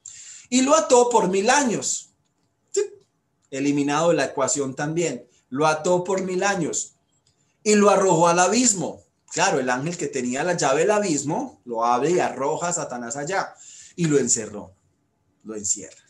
[0.48, 2.10] Y lo ató por mil años.
[3.50, 5.26] Eliminado de la ecuación también.
[5.48, 6.95] Lo ató por mil años.
[7.66, 9.02] Y lo arrojó al abismo.
[9.32, 13.16] Claro, el ángel que tenía la llave del abismo lo abre y arroja a Satanás
[13.16, 13.56] allá.
[13.96, 14.72] Y lo encerró.
[15.42, 16.04] Lo encierra.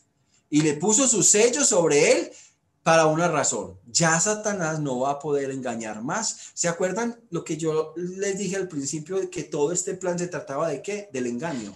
[0.50, 2.30] Y le puso su sello sobre él
[2.82, 3.80] para una razón.
[3.86, 6.50] Ya Satanás no va a poder engañar más.
[6.52, 10.28] ¿Se acuerdan lo que yo les dije al principio de que todo este plan se
[10.28, 11.08] trataba de qué?
[11.10, 11.74] Del engaño.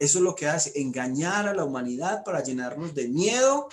[0.00, 3.68] Eso es lo que hace, engañar a la humanidad para llenarnos de miedo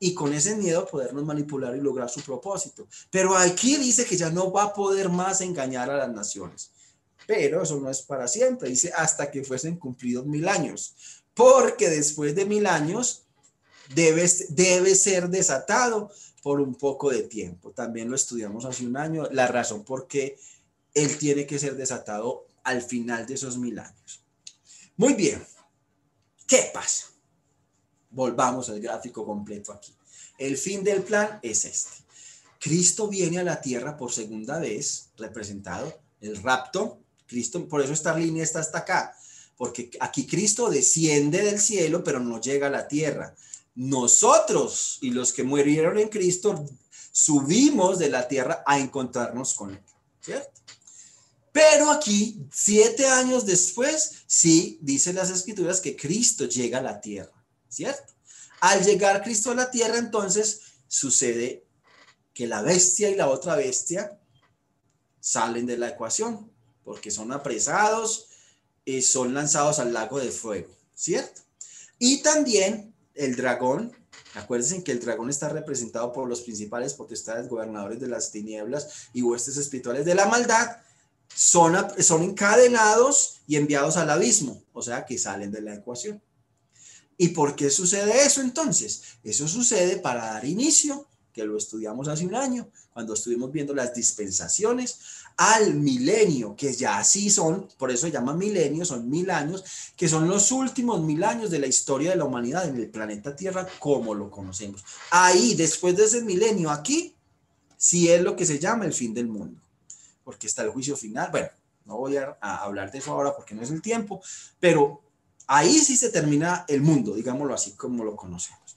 [0.00, 2.86] y con ese miedo podernos manipular y lograr su propósito.
[3.10, 6.70] Pero aquí dice que ya no va a poder más engañar a las naciones.
[7.26, 10.94] Pero eso no es para siempre, dice hasta que fuesen cumplidos mil años.
[11.34, 13.26] Porque después de mil años
[13.94, 16.10] debe, debe ser desatado
[16.42, 17.72] por un poco de tiempo.
[17.72, 20.38] También lo estudiamos hace un año, la razón por qué
[20.94, 24.22] él tiene que ser desatado al final de esos mil años.
[24.96, 25.44] Muy bien,
[26.46, 27.06] ¿qué pasa?
[28.10, 29.92] Volvamos al gráfico completo aquí.
[30.38, 31.96] El fin del plan es este.
[32.60, 36.98] Cristo viene a la tierra por segunda vez, representado, el rapto.
[37.26, 39.14] Cristo, por eso esta línea está hasta acá,
[39.56, 43.34] porque aquí Cristo desciende del cielo, pero no llega a la tierra
[43.78, 46.66] nosotros y los que murieron en Cristo
[47.12, 49.80] subimos de la tierra a encontrarnos con Él,
[50.20, 50.50] ¿cierto?
[51.52, 57.32] Pero aquí, siete años después, sí, dicen las escrituras que Cristo llega a la tierra,
[57.68, 58.12] ¿cierto?
[58.60, 61.64] Al llegar Cristo a la tierra, entonces sucede
[62.34, 64.18] que la bestia y la otra bestia
[65.20, 66.50] salen de la ecuación,
[66.84, 68.28] porque son apresados
[68.84, 71.42] y son lanzados al lago de fuego, ¿cierto?
[71.98, 73.92] Y también el dragón,
[74.34, 79.22] acuérdense que el dragón está representado por los principales potestades, gobernadores de las tinieblas y
[79.22, 80.78] huestes espirituales de la maldad,
[81.34, 86.22] son, son encadenados y enviados al abismo, o sea que salen de la ecuación.
[87.20, 89.02] ¿Y por qué sucede eso entonces?
[89.24, 93.92] Eso sucede para dar inicio, que lo estudiamos hace un año, cuando estuvimos viendo las
[93.92, 94.98] dispensaciones,
[95.36, 99.64] al milenio, que ya así son, por eso se llama milenio, son mil años,
[99.96, 103.36] que son los últimos mil años de la historia de la humanidad en el planeta
[103.36, 104.84] Tierra como lo conocemos.
[105.10, 107.14] Ahí, después de ese milenio, aquí,
[107.76, 109.60] sí es lo que se llama el fin del mundo,
[110.24, 111.30] porque está el juicio final.
[111.30, 111.48] Bueno,
[111.84, 114.20] no voy a, a hablar de eso ahora porque no es el tiempo,
[114.58, 115.07] pero
[115.48, 118.76] ahí sí se termina el mundo, digámoslo así como lo conocemos.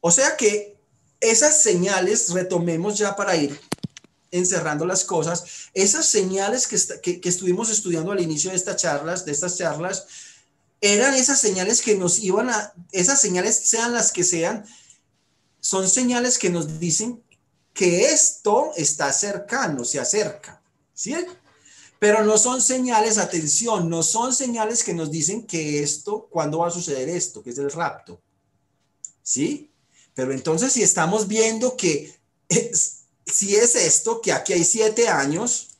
[0.00, 0.76] O sea que
[1.18, 3.58] esas señales, retomemos ya para ir
[4.30, 9.56] encerrando las cosas, esas señales que, estuvimos estudiando al inicio de estas charlas, de estas
[9.56, 10.06] charlas,
[10.80, 14.66] eran esas señales que nos iban a, esas señales sean las que sean,
[15.60, 17.22] son señales que nos dicen
[17.72, 20.60] que esto está cercano, se acerca,
[20.92, 21.14] ¿sí?
[22.04, 26.68] Pero no son señales, atención, no son señales que nos dicen que esto, ¿cuándo va
[26.68, 27.42] a suceder esto?
[27.42, 28.20] Que es el rapto,
[29.22, 29.70] ¿sí?
[30.12, 32.14] Pero entonces si estamos viendo que
[33.24, 35.78] si es esto, que aquí hay siete años,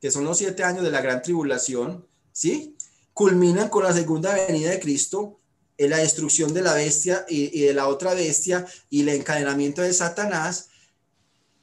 [0.00, 2.76] que son los siete años de la gran tribulación, ¿sí?
[3.12, 5.38] Culminan con la segunda venida de Cristo,
[5.78, 9.94] en la destrucción de la bestia y, de la otra bestia y el encadenamiento de
[9.94, 10.70] Satanás.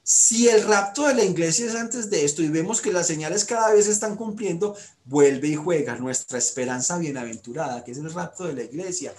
[0.04, 3.46] Si el rapto de la iglesia es antes de esto y vemos que las señales
[3.46, 4.76] cada vez están cumpliendo,
[5.06, 9.14] vuelve y juega nuestra esperanza bienaventurada, que es el rapto de la iglesia,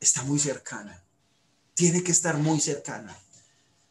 [0.00, 1.04] está muy cercana.
[1.74, 3.16] Tiene que estar muy cercana.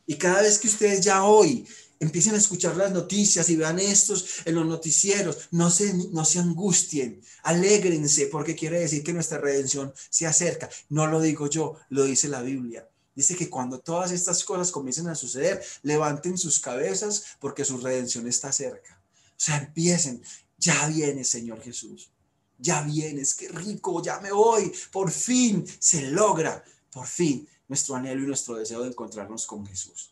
[0.05, 1.65] Y cada vez que ustedes ya hoy
[1.99, 6.39] empiecen a escuchar las noticias y vean estos en los noticieros, no se, no se
[6.39, 10.69] angustien, alégrense, porque quiere decir que nuestra redención se acerca.
[10.89, 12.87] No lo digo yo, lo dice la Biblia.
[13.17, 18.27] Dice que cuando todas estas cosas comiencen a suceder, levanten sus cabezas porque su redención
[18.27, 19.01] está cerca.
[19.31, 20.21] O sea, empiecen.
[20.59, 22.11] Ya viene, Señor Jesús.
[22.59, 24.71] Ya vienes, qué rico, ya me voy.
[24.91, 30.11] Por fin se logra, por fin nuestro anhelo y nuestro deseo de encontrarnos con Jesús.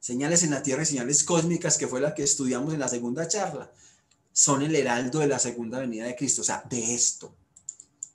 [0.00, 3.28] Señales en la tierra y señales cósmicas, que fue la que estudiamos en la segunda
[3.28, 3.70] charla,
[4.32, 7.34] son el heraldo de la segunda venida de Cristo, o sea, de esto,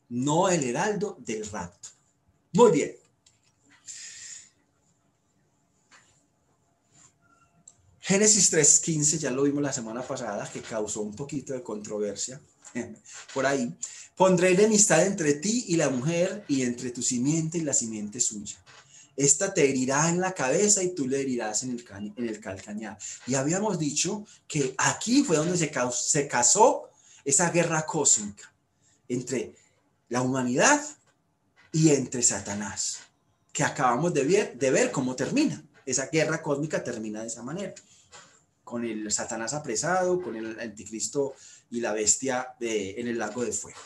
[0.10, 1.90] no el heraldo del rapto.
[2.54, 3.01] Muy bien.
[8.04, 12.42] Génesis 3.15, ya lo vimos la semana pasada, que causó un poquito de controversia
[13.34, 13.78] por ahí.
[14.16, 18.58] Pondré enemistad entre ti y la mujer y entre tu simiente y la simiente suya.
[19.16, 21.86] Esta te herirá en la cabeza y tú le herirás en el,
[22.16, 22.98] en el calcañar.
[23.28, 26.90] Y habíamos dicho que aquí fue donde se, se casó
[27.24, 28.52] esa guerra cósmica
[29.08, 29.56] entre
[30.10, 30.84] la humanidad
[31.72, 32.98] y entre Satanás,
[33.54, 35.64] que acabamos de ver, de ver cómo termina.
[35.86, 37.76] Esa guerra cósmica termina de esa manera
[38.72, 41.36] con el Satanás apresado, con el anticristo
[41.70, 43.78] y la bestia en el lago de fuego.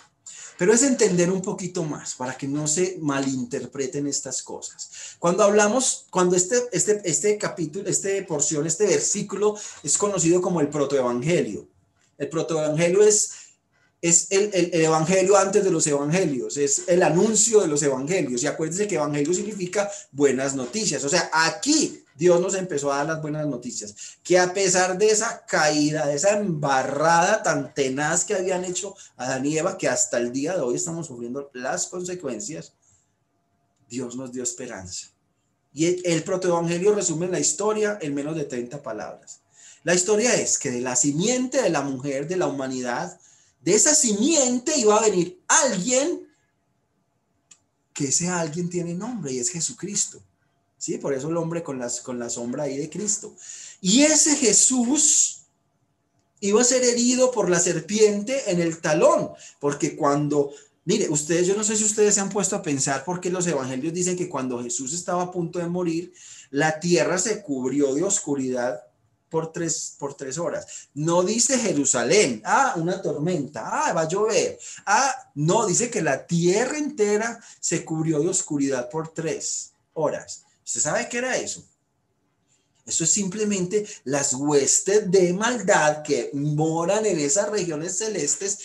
[0.58, 5.18] Pero es entender un poquito más para que no se malinterpreten estas cosas.
[5.20, 10.70] Cuando hablamos, cuando este, este, este capítulo, este porción, este versículo es conocido como el
[10.70, 11.68] protoevangelio.
[12.18, 13.32] El protoevangelio es
[14.02, 18.44] es el, evangelio antes de los evangelios, es el anuncio de los evangelios.
[18.44, 21.04] Y acuérdense que evangelio significa buenas noticias.
[21.04, 24.18] O sea, aquí Dios nos empezó a dar las buenas noticias.
[24.24, 29.46] Que a pesar de esa caída, de esa embarrada tan tenaz que habían hecho Adán
[29.46, 32.74] y Eva, que hasta el día de hoy estamos sufriendo las consecuencias,
[33.90, 35.08] Dios nos dio esperanza.
[35.74, 39.42] Y el, el protoevangelio resume la historia en menos de 30 palabras.
[39.84, 43.20] La historia es que de la simiente de la mujer de la humanidad,
[43.62, 46.26] de esa simiente iba a venir alguien
[47.94, 50.22] que ese alguien tiene nombre y es Jesucristo.
[50.86, 51.00] ¿Sí?
[51.00, 53.34] Por eso el hombre con, las, con la sombra ahí de Cristo.
[53.82, 55.46] Y ese Jesús
[56.42, 60.52] iba a ser herido por la serpiente en el talón, porque cuando,
[60.84, 63.96] mire, ustedes, yo no sé si ustedes se han puesto a pensar porque los evangelios
[63.96, 66.14] dicen que cuando Jesús estaba a punto de morir,
[66.52, 68.84] la tierra se cubrió de oscuridad
[69.28, 70.68] por tres, por tres horas.
[70.94, 74.60] No dice Jerusalén, ah, una tormenta, ah, va a llover.
[74.86, 80.45] Ah, no, dice que la tierra entera se cubrió de oscuridad por tres horas.
[80.66, 81.64] ¿Usted sabe qué era eso?
[82.86, 88.60] Eso es simplemente las huestes de maldad que moran en esas regiones celestes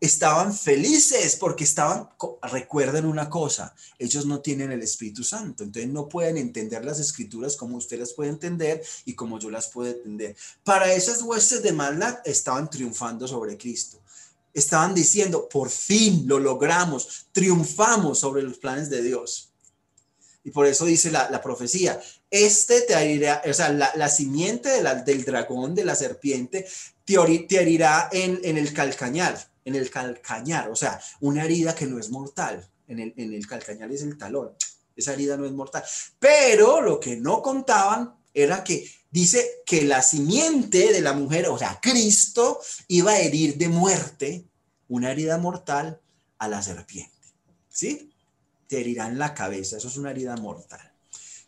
[0.00, 2.08] estaban felices porque estaban,
[2.42, 7.54] recuerden una cosa, ellos no tienen el Espíritu Santo, entonces no pueden entender las escrituras
[7.54, 10.34] como usted las puede entender y como yo las puedo entender.
[10.64, 14.00] Para esas huestes de maldad estaban triunfando sobre Cristo.
[14.52, 19.49] Estaban diciendo, por fin lo logramos, triunfamos sobre los planes de Dios.
[20.42, 24.70] Y por eso dice la, profecía, este te herirá, o sea, la, simiente
[25.04, 26.66] del dragón, de la serpiente,
[27.04, 27.14] te,
[27.60, 32.10] herirá en, en el calcañar en el calcañar, o sea, una herida que no es
[32.10, 32.68] mortal.
[32.88, 34.52] En el, en el calcañar es el talón.
[34.96, 35.84] Esa herida no es mortal.
[36.18, 41.58] Pero lo que no contaban era que dice que la simiente de la mujer, o
[41.58, 44.44] sea, Cristo, iba a herir de muerte
[44.88, 46.00] una herida mortal
[46.38, 47.16] a la serpiente.
[47.68, 48.09] ¿Sí?
[48.70, 50.92] Te herirá en la cabeza, eso es una herida mortal.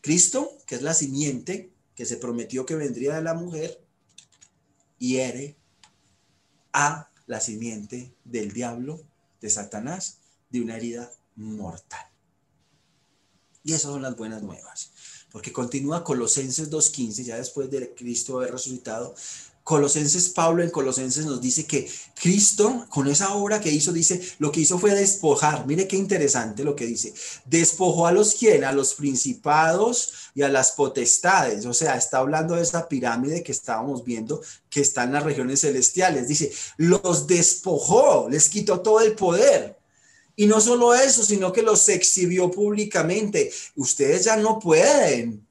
[0.00, 3.80] Cristo, que es la simiente que se prometió que vendría de la mujer,
[4.98, 5.56] hiere
[6.72, 9.00] a la simiente del diablo,
[9.40, 10.18] de Satanás,
[10.50, 12.04] de una herida mortal.
[13.62, 14.90] Y esas son las buenas nuevas.
[15.30, 19.14] Porque continúa Colosenses 2.15, ya después de Cristo haber resucitado,
[19.64, 21.88] Colosenses, Pablo en Colosenses nos dice que
[22.20, 25.66] Cristo, con esa obra que hizo, dice, lo que hizo fue despojar.
[25.66, 27.14] Mire qué interesante lo que dice.
[27.44, 31.64] Despojó a los quien, a los principados y a las potestades.
[31.66, 35.60] O sea, está hablando de esa pirámide que estábamos viendo que está en las regiones
[35.60, 36.26] celestiales.
[36.26, 39.78] Dice, los despojó, les quitó todo el poder.
[40.34, 43.52] Y no solo eso, sino que los exhibió públicamente.
[43.76, 45.46] Ustedes ya no pueden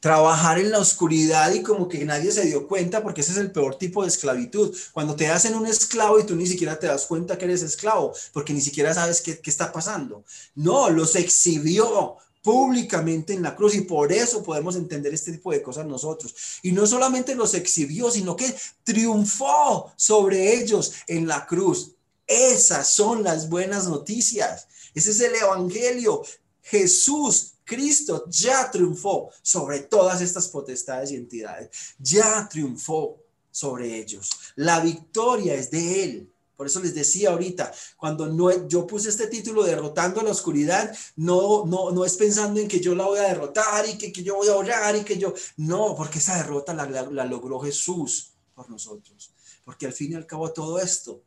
[0.00, 3.50] trabajar en la oscuridad y como que nadie se dio cuenta porque ese es el
[3.50, 4.76] peor tipo de esclavitud.
[4.92, 8.12] Cuando te hacen un esclavo y tú ni siquiera te das cuenta que eres esclavo
[8.32, 10.24] porque ni siquiera sabes qué, qué está pasando.
[10.54, 15.62] No, los exhibió públicamente en la cruz y por eso podemos entender este tipo de
[15.62, 16.34] cosas nosotros.
[16.62, 21.92] Y no solamente los exhibió, sino que triunfó sobre ellos en la cruz.
[22.26, 24.68] Esas son las buenas noticias.
[24.94, 26.22] Ese es el Evangelio.
[26.62, 31.68] Jesús Cristo ya triunfó sobre todas estas potestades y entidades.
[31.98, 33.18] Ya triunfó
[33.50, 34.30] sobre ellos.
[34.56, 36.32] La victoria es de Él.
[36.56, 41.64] Por eso les decía ahorita, cuando no, yo puse este título derrotando la oscuridad, no,
[41.66, 44.34] no, no es pensando en que yo la voy a derrotar y que, que yo
[44.34, 48.68] voy a orar y que yo, no, porque esa derrota la, la logró Jesús por
[48.68, 49.30] nosotros.
[49.64, 51.22] Porque al fin y al cabo todo esto,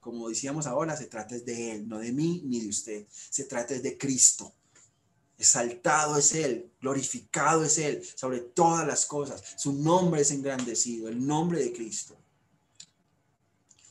[0.00, 3.74] como decíamos ahora, se trata de Él, no de mí ni de usted, se trata
[3.74, 4.54] de Cristo.
[5.40, 9.42] Exaltado es Él, glorificado es Él sobre todas las cosas.
[9.56, 12.14] Su nombre es engrandecido, el nombre de Cristo.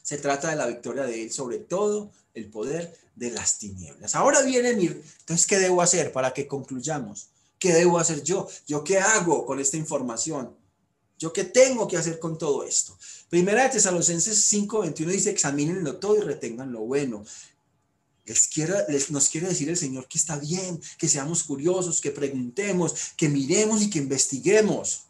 [0.03, 4.13] Se trata de la victoria de Él sobre todo el poder de las tinieblas.
[4.13, 4.85] Ahora viene mi...
[4.85, 7.29] Entonces, ¿qué debo hacer para que concluyamos?
[7.57, 8.47] ¿Qué debo hacer yo?
[8.67, 10.55] ¿Yo qué hago con esta información?
[11.17, 12.95] ¿Yo qué tengo que hacer con todo esto?
[13.27, 17.25] Primera de Tesalonicenses 5:21 dice, examínenlo todo y retengan lo bueno
[19.09, 23.81] nos quiere decir el Señor que está bien, que seamos curiosos, que preguntemos, que miremos
[23.81, 25.03] y que investiguemos.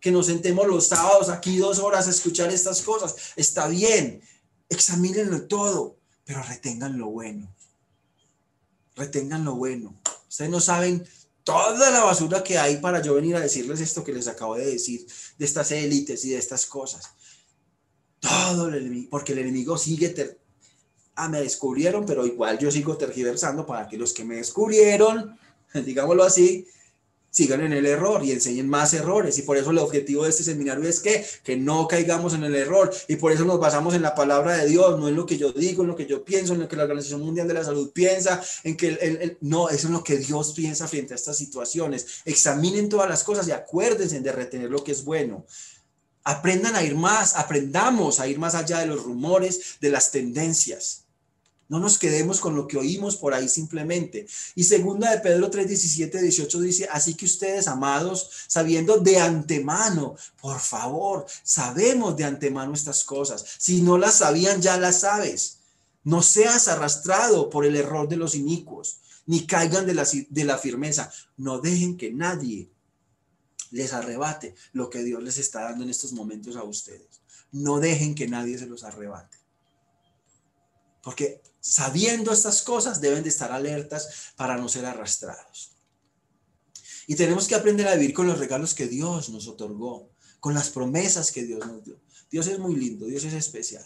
[0.00, 3.14] Que nos sentemos los sábados aquí dos horas a escuchar estas cosas.
[3.36, 4.22] Está bien,
[4.68, 7.52] examínenlo todo, pero retengan lo bueno.
[8.94, 9.98] Retengan lo bueno.
[10.28, 11.06] Ustedes no saben
[11.42, 14.66] toda la basura que hay para yo venir a decirles esto que les acabo de
[14.66, 15.06] decir,
[15.38, 17.10] de estas élites y de estas cosas.
[18.20, 20.10] Todo el enemigo, porque el enemigo sigue,
[21.18, 25.38] ah, me descubrieron, pero igual yo sigo tergiversando para que los que me descubrieron,
[25.74, 26.66] digámoslo así,
[27.30, 29.38] sigan en el error y enseñen más errores.
[29.38, 32.54] Y por eso el objetivo de este seminario es que, que no caigamos en el
[32.54, 32.92] error.
[33.06, 35.52] Y por eso nos basamos en la palabra de Dios, no en lo que yo
[35.52, 37.92] digo, en lo que yo pienso, en lo que la Organización Mundial de la Salud
[37.92, 42.22] piensa, en que el, no, es en lo que Dios piensa frente a estas situaciones.
[42.24, 45.44] Examinen todas las cosas y acuérdense de retener lo que es bueno.
[46.24, 51.07] Aprendan a ir más, aprendamos a ir más allá de los rumores, de las tendencias.
[51.68, 54.26] No nos quedemos con lo que oímos por ahí simplemente.
[54.54, 60.16] Y segunda de Pedro 3, 17, 18 dice, así que ustedes, amados, sabiendo de antemano,
[60.40, 63.44] por favor, sabemos de antemano estas cosas.
[63.58, 65.58] Si no las sabían, ya las sabes.
[66.04, 70.56] No seas arrastrado por el error de los inicuos, ni caigan de la, de la
[70.56, 71.12] firmeza.
[71.36, 72.70] No dejen que nadie
[73.70, 77.20] les arrebate lo que Dios les está dando en estos momentos a ustedes.
[77.52, 79.37] No dejen que nadie se los arrebate.
[81.08, 85.74] Porque sabiendo estas cosas deben de estar alertas para no ser arrastrados.
[87.06, 90.68] Y tenemos que aprender a vivir con los regalos que Dios nos otorgó, con las
[90.68, 91.98] promesas que Dios nos dio.
[92.30, 93.82] Dios es muy lindo, Dios es especial.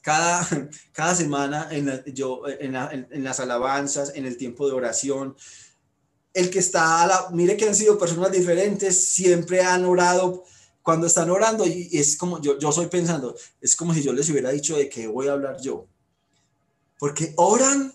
[0.00, 0.48] Cada,
[0.92, 5.36] cada semana en, las alabanzas, en el tiempo de oración,
[6.32, 10.44] el que está, a la, mire que han sido personas diferentes, siempre han orado
[10.80, 14.30] cuando están orando y es como yo, yo soy pensando, es como si yo les
[14.30, 15.88] hubiera dicho de qué voy a hablar yo
[17.04, 17.92] porque oran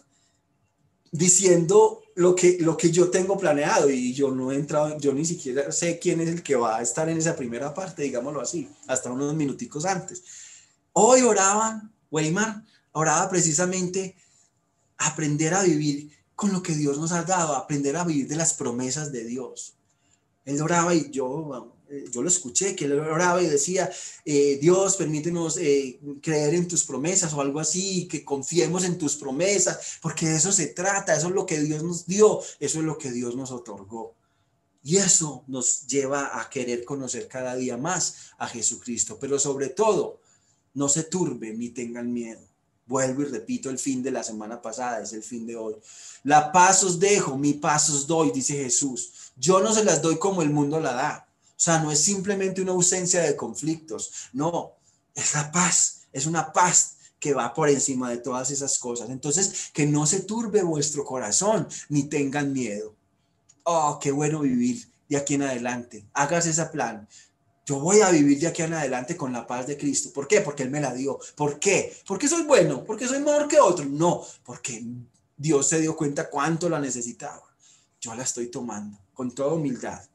[1.10, 5.26] diciendo lo que, lo que yo tengo planeado y yo no he entrado, yo ni
[5.26, 8.70] siquiera sé quién es el que va a estar en esa primera parte, digámoslo así,
[8.86, 10.22] hasta unos minuticos antes.
[10.94, 14.16] Hoy oraban, Weimar oraba precisamente
[15.00, 18.54] aprender a vivir con lo que Dios nos ha dado, aprender a vivir de las
[18.54, 19.74] promesas de Dios.
[20.46, 21.74] Él oraba y yo,
[22.12, 23.90] yo lo escuché, que él oraba y decía,
[24.26, 29.16] eh, Dios, permítenos eh, creer en tus promesas o algo así, que confiemos en tus
[29.16, 32.86] promesas, porque de eso se trata, eso es lo que Dios nos dio, eso es
[32.86, 34.16] lo que Dios nos otorgó.
[34.84, 40.22] Y eso nos lleva a querer conocer cada día más a Jesucristo, pero sobre todo,
[40.74, 42.42] no se turben ni tengan miedo.
[42.86, 45.76] Vuelvo y repito el fin de la semana pasada, es el fin de hoy.
[46.24, 49.32] La paz os dejo, mi paz os doy, dice Jesús.
[49.36, 51.29] Yo no se las doy como el mundo la da.
[51.60, 54.76] O sea, no es simplemente una ausencia de conflictos, no,
[55.14, 59.10] es la paz, es una paz que va por encima de todas esas cosas.
[59.10, 62.96] Entonces, que no se turbe vuestro corazón ni tengan miedo.
[63.64, 66.06] Oh, qué bueno vivir de aquí en adelante.
[66.14, 67.06] Hagas ese plan.
[67.66, 70.14] Yo voy a vivir de aquí en adelante con la paz de Cristo.
[70.14, 70.40] ¿Por qué?
[70.40, 71.20] Porque Él me la dio.
[71.36, 71.94] ¿Por qué?
[72.08, 72.86] ¿Porque soy bueno?
[72.86, 73.84] ¿Porque soy mejor que otro?
[73.84, 74.82] No, porque
[75.36, 77.44] Dios se dio cuenta cuánto la necesitaba.
[78.00, 80.09] Yo la estoy tomando con toda humildad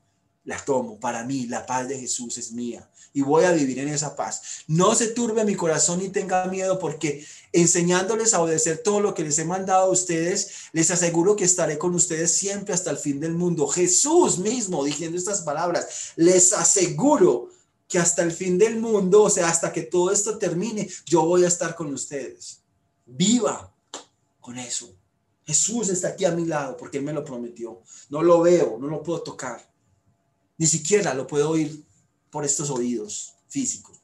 [0.44, 3.88] la tomo para mí, la paz de Jesús es mía y voy a vivir en
[3.88, 4.64] esa paz.
[4.66, 9.22] No se turbe mi corazón ni tenga miedo porque enseñándoles a obedecer todo lo que
[9.22, 13.20] les he mandado a ustedes, les aseguro que estaré con ustedes siempre hasta el fin
[13.20, 13.68] del mundo.
[13.68, 17.50] Jesús mismo diciendo estas palabras, les aseguro
[17.88, 21.44] que hasta el fin del mundo, o sea, hasta que todo esto termine, yo voy
[21.44, 22.62] a estar con ustedes.
[23.06, 23.72] Viva
[24.40, 24.92] con eso.
[25.44, 27.80] Jesús está aquí a mi lado porque Él me lo prometió.
[28.10, 29.73] No lo veo, no lo puedo tocar
[30.56, 31.84] ni siquiera lo puedo oír
[32.30, 33.98] por estos oídos físicos.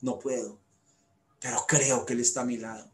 [0.00, 0.58] No puedo.
[1.40, 2.90] Pero creo que Él está a mi lado.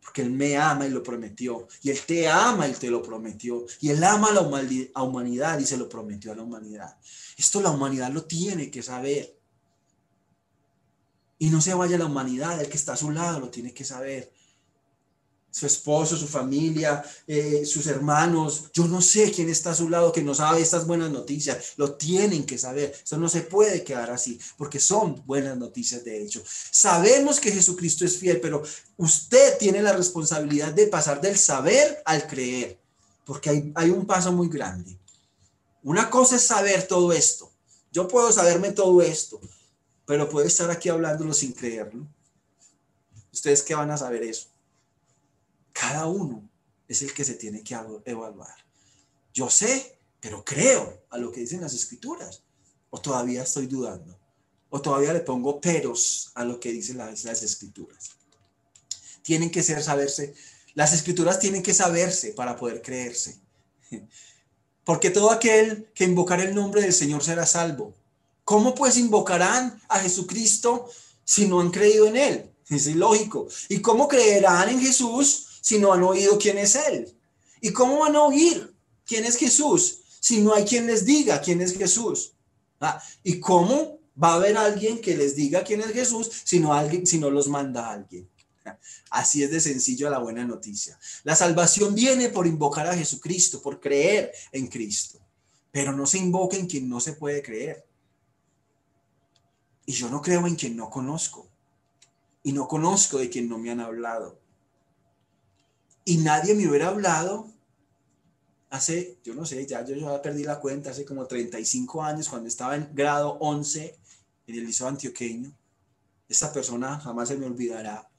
[0.00, 1.68] Porque Él me ama y lo prometió.
[1.82, 3.64] Y Él te ama y te lo prometió.
[3.80, 6.96] Y Él ama a la humanidad y se lo prometió a la humanidad.
[7.36, 9.38] Esto la humanidad lo tiene que saber.
[11.38, 13.84] Y no se vaya la humanidad, el que está a su lado lo tiene que
[13.84, 14.32] saber
[15.52, 18.70] su esposo, su familia, eh, sus hermanos.
[18.72, 21.74] Yo no sé quién está a su lado que no sabe estas buenas noticias.
[21.76, 22.90] Lo tienen que saber.
[22.92, 26.42] Esto no se puede quedar así, porque son buenas noticias de hecho.
[26.46, 28.62] Sabemos que Jesucristo es fiel, pero
[28.96, 32.80] usted tiene la responsabilidad de pasar del saber al creer,
[33.26, 34.98] porque hay, hay un paso muy grande.
[35.82, 37.52] Una cosa es saber todo esto.
[37.92, 39.38] Yo puedo saberme todo esto,
[40.06, 42.06] pero puedo estar aquí hablándolo sin creerlo.
[43.30, 44.51] ¿Ustedes qué van a saber eso?
[45.72, 46.48] Cada uno
[46.88, 48.54] es el que se tiene que evaluar.
[49.32, 52.42] Yo sé, pero creo a lo que dicen las escrituras.
[52.90, 54.18] O todavía estoy dudando.
[54.70, 58.10] O todavía le pongo peros a lo que dicen las, escrituras.
[59.22, 60.34] Tienen que ser saberse.
[60.74, 63.38] Las escrituras tienen que saberse para poder creerse.
[64.84, 67.94] Porque todo aquel que invocar el nombre del Señor será salvo.
[68.44, 70.88] ¿Cómo pues invocarán a Jesucristo
[71.24, 72.48] si no han creído en Él?
[72.68, 73.48] Es ilógico.
[73.68, 77.16] ¿Y cómo creerán en Jesús si no han oído quién es Él?
[77.62, 78.74] ¿Y cómo van a oír
[79.06, 82.34] quién es Jesús si no hay quien les diga quién es Jesús?
[82.80, 86.74] Ah, ¿Y cómo va a haber alguien que les diga quién es Jesús si no,
[86.74, 88.28] alguien, si no los manda alguien?
[89.10, 90.98] Así es de sencillo la buena noticia.
[91.22, 95.20] La salvación viene por invocar a Jesucristo, por creer en Cristo.
[95.70, 97.86] Pero no se invoca en quien no se puede creer.
[99.86, 101.48] Y yo no creo en quien no conozco.
[102.42, 104.41] Y no conozco de quien no me han hablado.
[106.04, 107.52] Y nadie me hubiera hablado
[108.72, 112.48] hace, yo no sé, ya yo ya perdí la cuenta, hace como 35 años, cuando
[112.48, 113.98] estaba en grado 11
[114.46, 115.52] en el liceo antioqueño.
[116.28, 118.10] Esa persona jamás se me olvidará.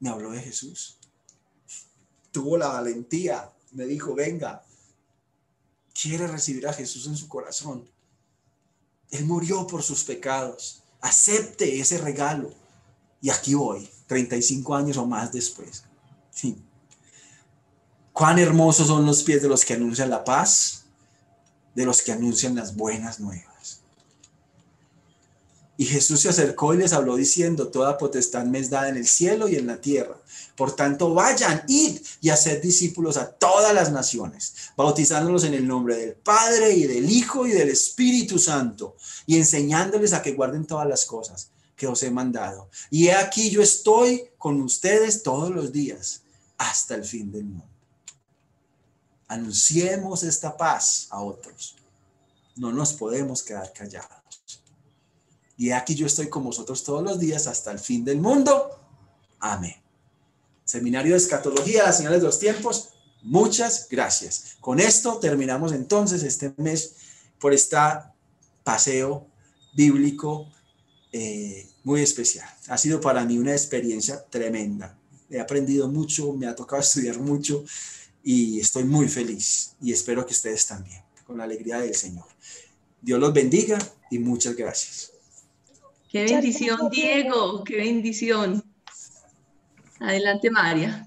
[0.00, 0.98] Me habló de Jesús.
[2.32, 3.52] Tuvo la valentía.
[3.72, 4.64] Me dijo, venga,
[6.00, 7.88] quiere recibir a Jesús en su corazón.
[9.10, 10.82] Él murió por sus pecados.
[11.00, 12.52] Acepte ese regalo.
[13.20, 15.84] Y aquí voy, 35 años o más después.
[16.30, 16.56] Sí.
[18.12, 20.86] Cuán hermosos son los pies de los que anuncian la paz,
[21.74, 23.82] de los que anuncian las buenas nuevas.
[25.76, 29.06] Y Jesús se acercó y les habló diciendo, toda potestad me es dada en el
[29.06, 30.16] cielo y en la tierra.
[30.56, 35.96] Por tanto, vayan, id y haced discípulos a todas las naciones, bautizándolos en el nombre
[35.96, 38.96] del Padre y del Hijo y del Espíritu Santo,
[39.26, 42.68] y enseñándoles a que guarden todas las cosas que os he mandado.
[42.90, 46.22] Y he aquí yo estoy con ustedes todos los días
[46.58, 47.64] hasta el fin del mundo.
[49.28, 51.76] Anunciemos esta paz a otros.
[52.56, 54.18] No nos podemos quedar callados.
[55.56, 58.80] Y aquí yo estoy con vosotros todos los días hasta el fin del mundo.
[59.38, 59.76] Amén.
[60.64, 62.90] Seminario de Escatología, las señales de los tiempos.
[63.22, 64.56] Muchas gracias.
[64.60, 66.96] Con esto terminamos entonces este mes
[67.38, 67.76] por este
[68.64, 69.28] paseo
[69.74, 70.48] bíblico
[71.12, 72.48] eh, muy especial.
[72.68, 74.96] Ha sido para mí una experiencia tremenda.
[75.30, 77.64] He aprendido mucho, me ha tocado estudiar mucho
[78.22, 82.26] y estoy muy feliz y espero que ustedes también, con la alegría del Señor.
[83.00, 83.78] Dios los bendiga
[84.10, 85.12] y muchas gracias.
[86.10, 88.64] Qué bendición, Diego, qué bendición.
[90.00, 91.06] Adelante, María.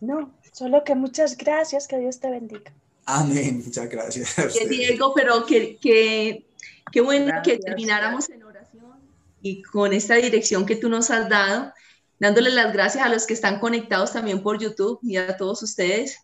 [0.00, 2.72] No, solo que muchas gracias, que Dios te bendiga.
[3.06, 4.34] Amén, muchas gracias.
[4.34, 8.42] Que Diego, pero que, qué bueno que termináramos en
[9.42, 11.72] y con esta dirección que tú nos has dado,
[12.18, 16.18] dándole las gracias a los que están conectados también por YouTube y a todos ustedes.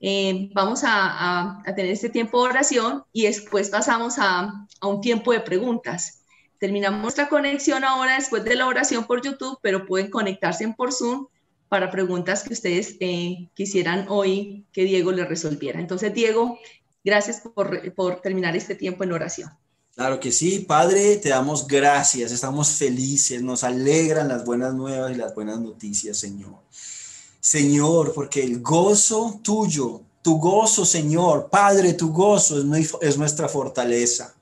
[0.00, 5.40] Eh, vamos a, tener este tiempo de oración y después pasamos a, un tiempo de
[5.40, 6.24] preguntas.
[6.58, 11.26] Terminamos nuestra conexión ahora después de la oración por YouTube, pero pueden conectarse por Zoom
[11.68, 15.80] para preguntas que ustedes eh, quisieran hoy que Diego les resolviera.
[15.80, 16.58] Entonces, Diego,
[17.04, 19.50] gracias por, por terminar este tiempo en oración.
[19.94, 25.16] Claro que sí, Padre, te damos gracias, estamos felices, nos alegran las buenas nuevas y
[25.16, 26.62] las buenas noticias, Señor.
[27.40, 32.58] Señor, porque el gozo tuyo, tu gozo, Señor, Padre, tu gozo
[33.02, 34.34] es, nuestra fortaleza.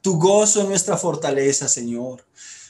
[0.00, 2.24] Tu gozo es nuestra fortaleza, Señor.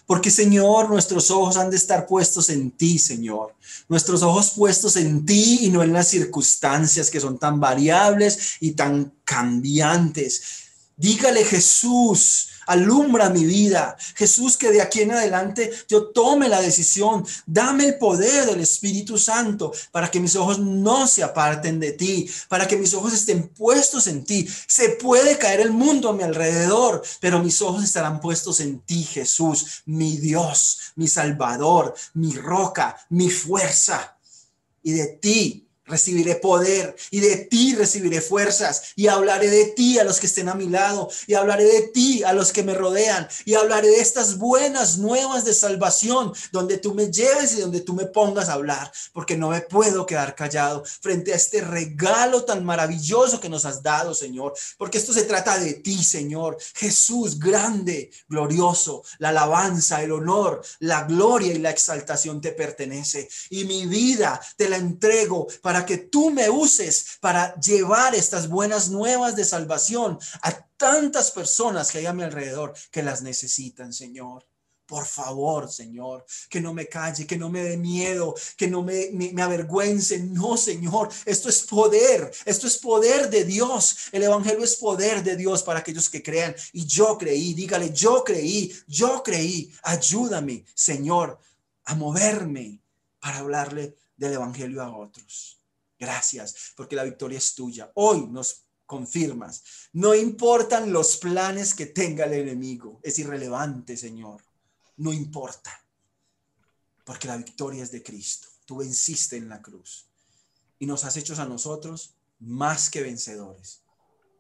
[0.05, 3.55] Porque, Señor, nuestros ojos han de estar puestos en ti, Señor.
[3.89, 8.73] Nuestros ojos puestos en ti y no en las circunstancias que son tan variables y
[8.73, 10.68] tan cambiantes.
[10.99, 13.97] Dígale Jesús, alumbra mi vida.
[14.17, 19.17] Jesús, que de aquí en adelante yo tome la decisión, dame el poder del Espíritu
[19.17, 23.47] Santo para que mis ojos no se aparten de ti, para que mis ojos estén
[23.47, 24.49] puestos en ti.
[24.67, 29.05] Se puede caer el mundo a mi alrededor, pero mis ojos estarán puestos en ti,
[29.05, 34.19] Jesús, mi Dios, mi Salvador, mi roca, mi fuerza.
[34.83, 40.05] Y de ti recibiré poder y de ti recibiré fuerzas y hablaré de ti a
[40.05, 43.29] los que estén a mi lado y hablaré de ti a los que me rodean
[43.45, 47.95] y hablaré de estas buenas nuevas de salvación donde tú me lleves y donde tú
[47.95, 52.65] me pongas a hablar porque no me puedo quedar callado frente a este regalo tan
[52.65, 56.59] maravilloso que nos has dado Señor porque esto se trata de ti Señor.
[56.75, 63.65] Jesús grande glorioso la alabanza el honor la gloria y la exaltación te pertenece y
[63.65, 69.37] mi vida te la entrego para que tú me uses para llevar estas buenas nuevas
[69.37, 74.47] de salvación a tantas personas que hay a mi alrededor que las necesitan, Señor.
[74.87, 79.11] Por favor, Señor, que no me calle, que no me dé miedo, que no me,
[79.13, 80.19] me, avergüence.
[80.21, 84.09] No, Señor, esto es poder, esto es poder de Dios.
[84.13, 86.57] El Evangelio es poder de Dios para aquellos que crean.
[86.73, 89.71] Y yo creí, dígale, yo creí, yo creí.
[89.83, 91.39] Ayúdame, Señor,
[91.85, 92.81] a moverme
[93.21, 95.58] para hablarle del Evangelio a otros.
[95.99, 97.91] Gracias, porque la victoria es tuya.
[97.95, 99.63] Hoy nos confirmas.
[99.93, 103.01] No importan los planes que tenga el enemigo.
[103.03, 104.43] Es irrelevante, Señor.
[104.97, 105.85] No importa.
[107.05, 108.49] Porque la victoria es de Cristo.
[108.65, 110.09] Tú venciste en la cruz.
[110.79, 113.83] Y nos has hecho a nosotros más que vencedores.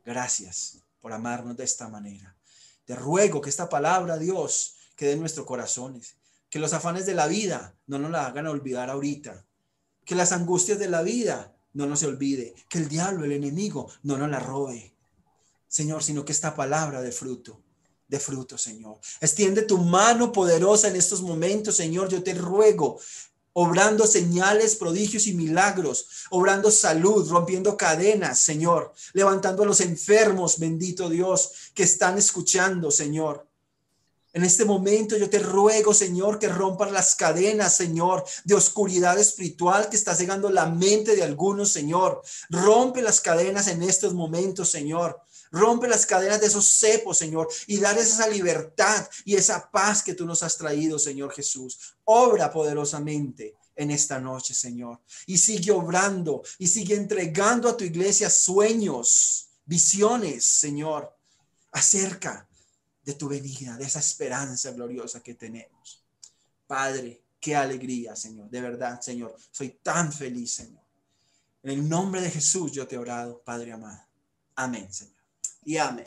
[0.05, 2.36] Gracias por amarnos de esta manera.
[2.85, 6.16] Te ruego que esta palabra, Dios, quede en nuestros corazones.
[6.48, 9.44] Que los afanes de la vida no nos la hagan olvidar ahorita.
[10.09, 12.55] Que las angustias de la vida no nos olvide.
[12.70, 14.94] Que el diablo, el enemigo, no nos la robe.
[15.68, 17.60] Señor, sino que esta palabra de fruto,
[18.09, 18.98] de fruto, Señor.
[19.20, 22.09] Extiende tu mano poderosa en estos momentos, Señor.
[22.09, 22.98] Yo te ruego
[23.52, 31.10] obrando señales, prodigios y milagros, obrando salud, rompiendo cadenas, Señor, levantando a los enfermos, bendito
[31.10, 33.47] Dios, que están escuchando, Señor.
[34.34, 39.88] En este momento yo te ruego, Señor, que rompas las cadenas, Señor, de oscuridad espiritual
[39.88, 42.22] que está cegando la mente de algunos, Señor.
[42.50, 45.20] Rompe las cadenas en estos momentos, Señor.
[45.50, 50.14] Rompe las cadenas de esos cepos, Señor, y dar esa libertad y esa paz que
[50.14, 51.96] tú nos has traído, Señor Jesús.
[52.05, 55.00] Obra poderosamente en esta noche, Señor.
[55.26, 61.16] Y sigue obrando y sigue entregando a tu iglesia sueños, visiones, Señor,
[61.72, 62.47] acerca
[63.09, 66.05] de tu venida, de esa esperanza gloriosa que tenemos.
[66.66, 68.51] Padre, qué alegría, Señor.
[68.51, 70.82] De verdad, Señor, soy tan feliz, Señor.
[71.62, 74.05] En el nombre de Jesús yo te he orado, Padre amado.
[74.55, 75.18] Amén, Señor
[75.68, 76.05] y amén.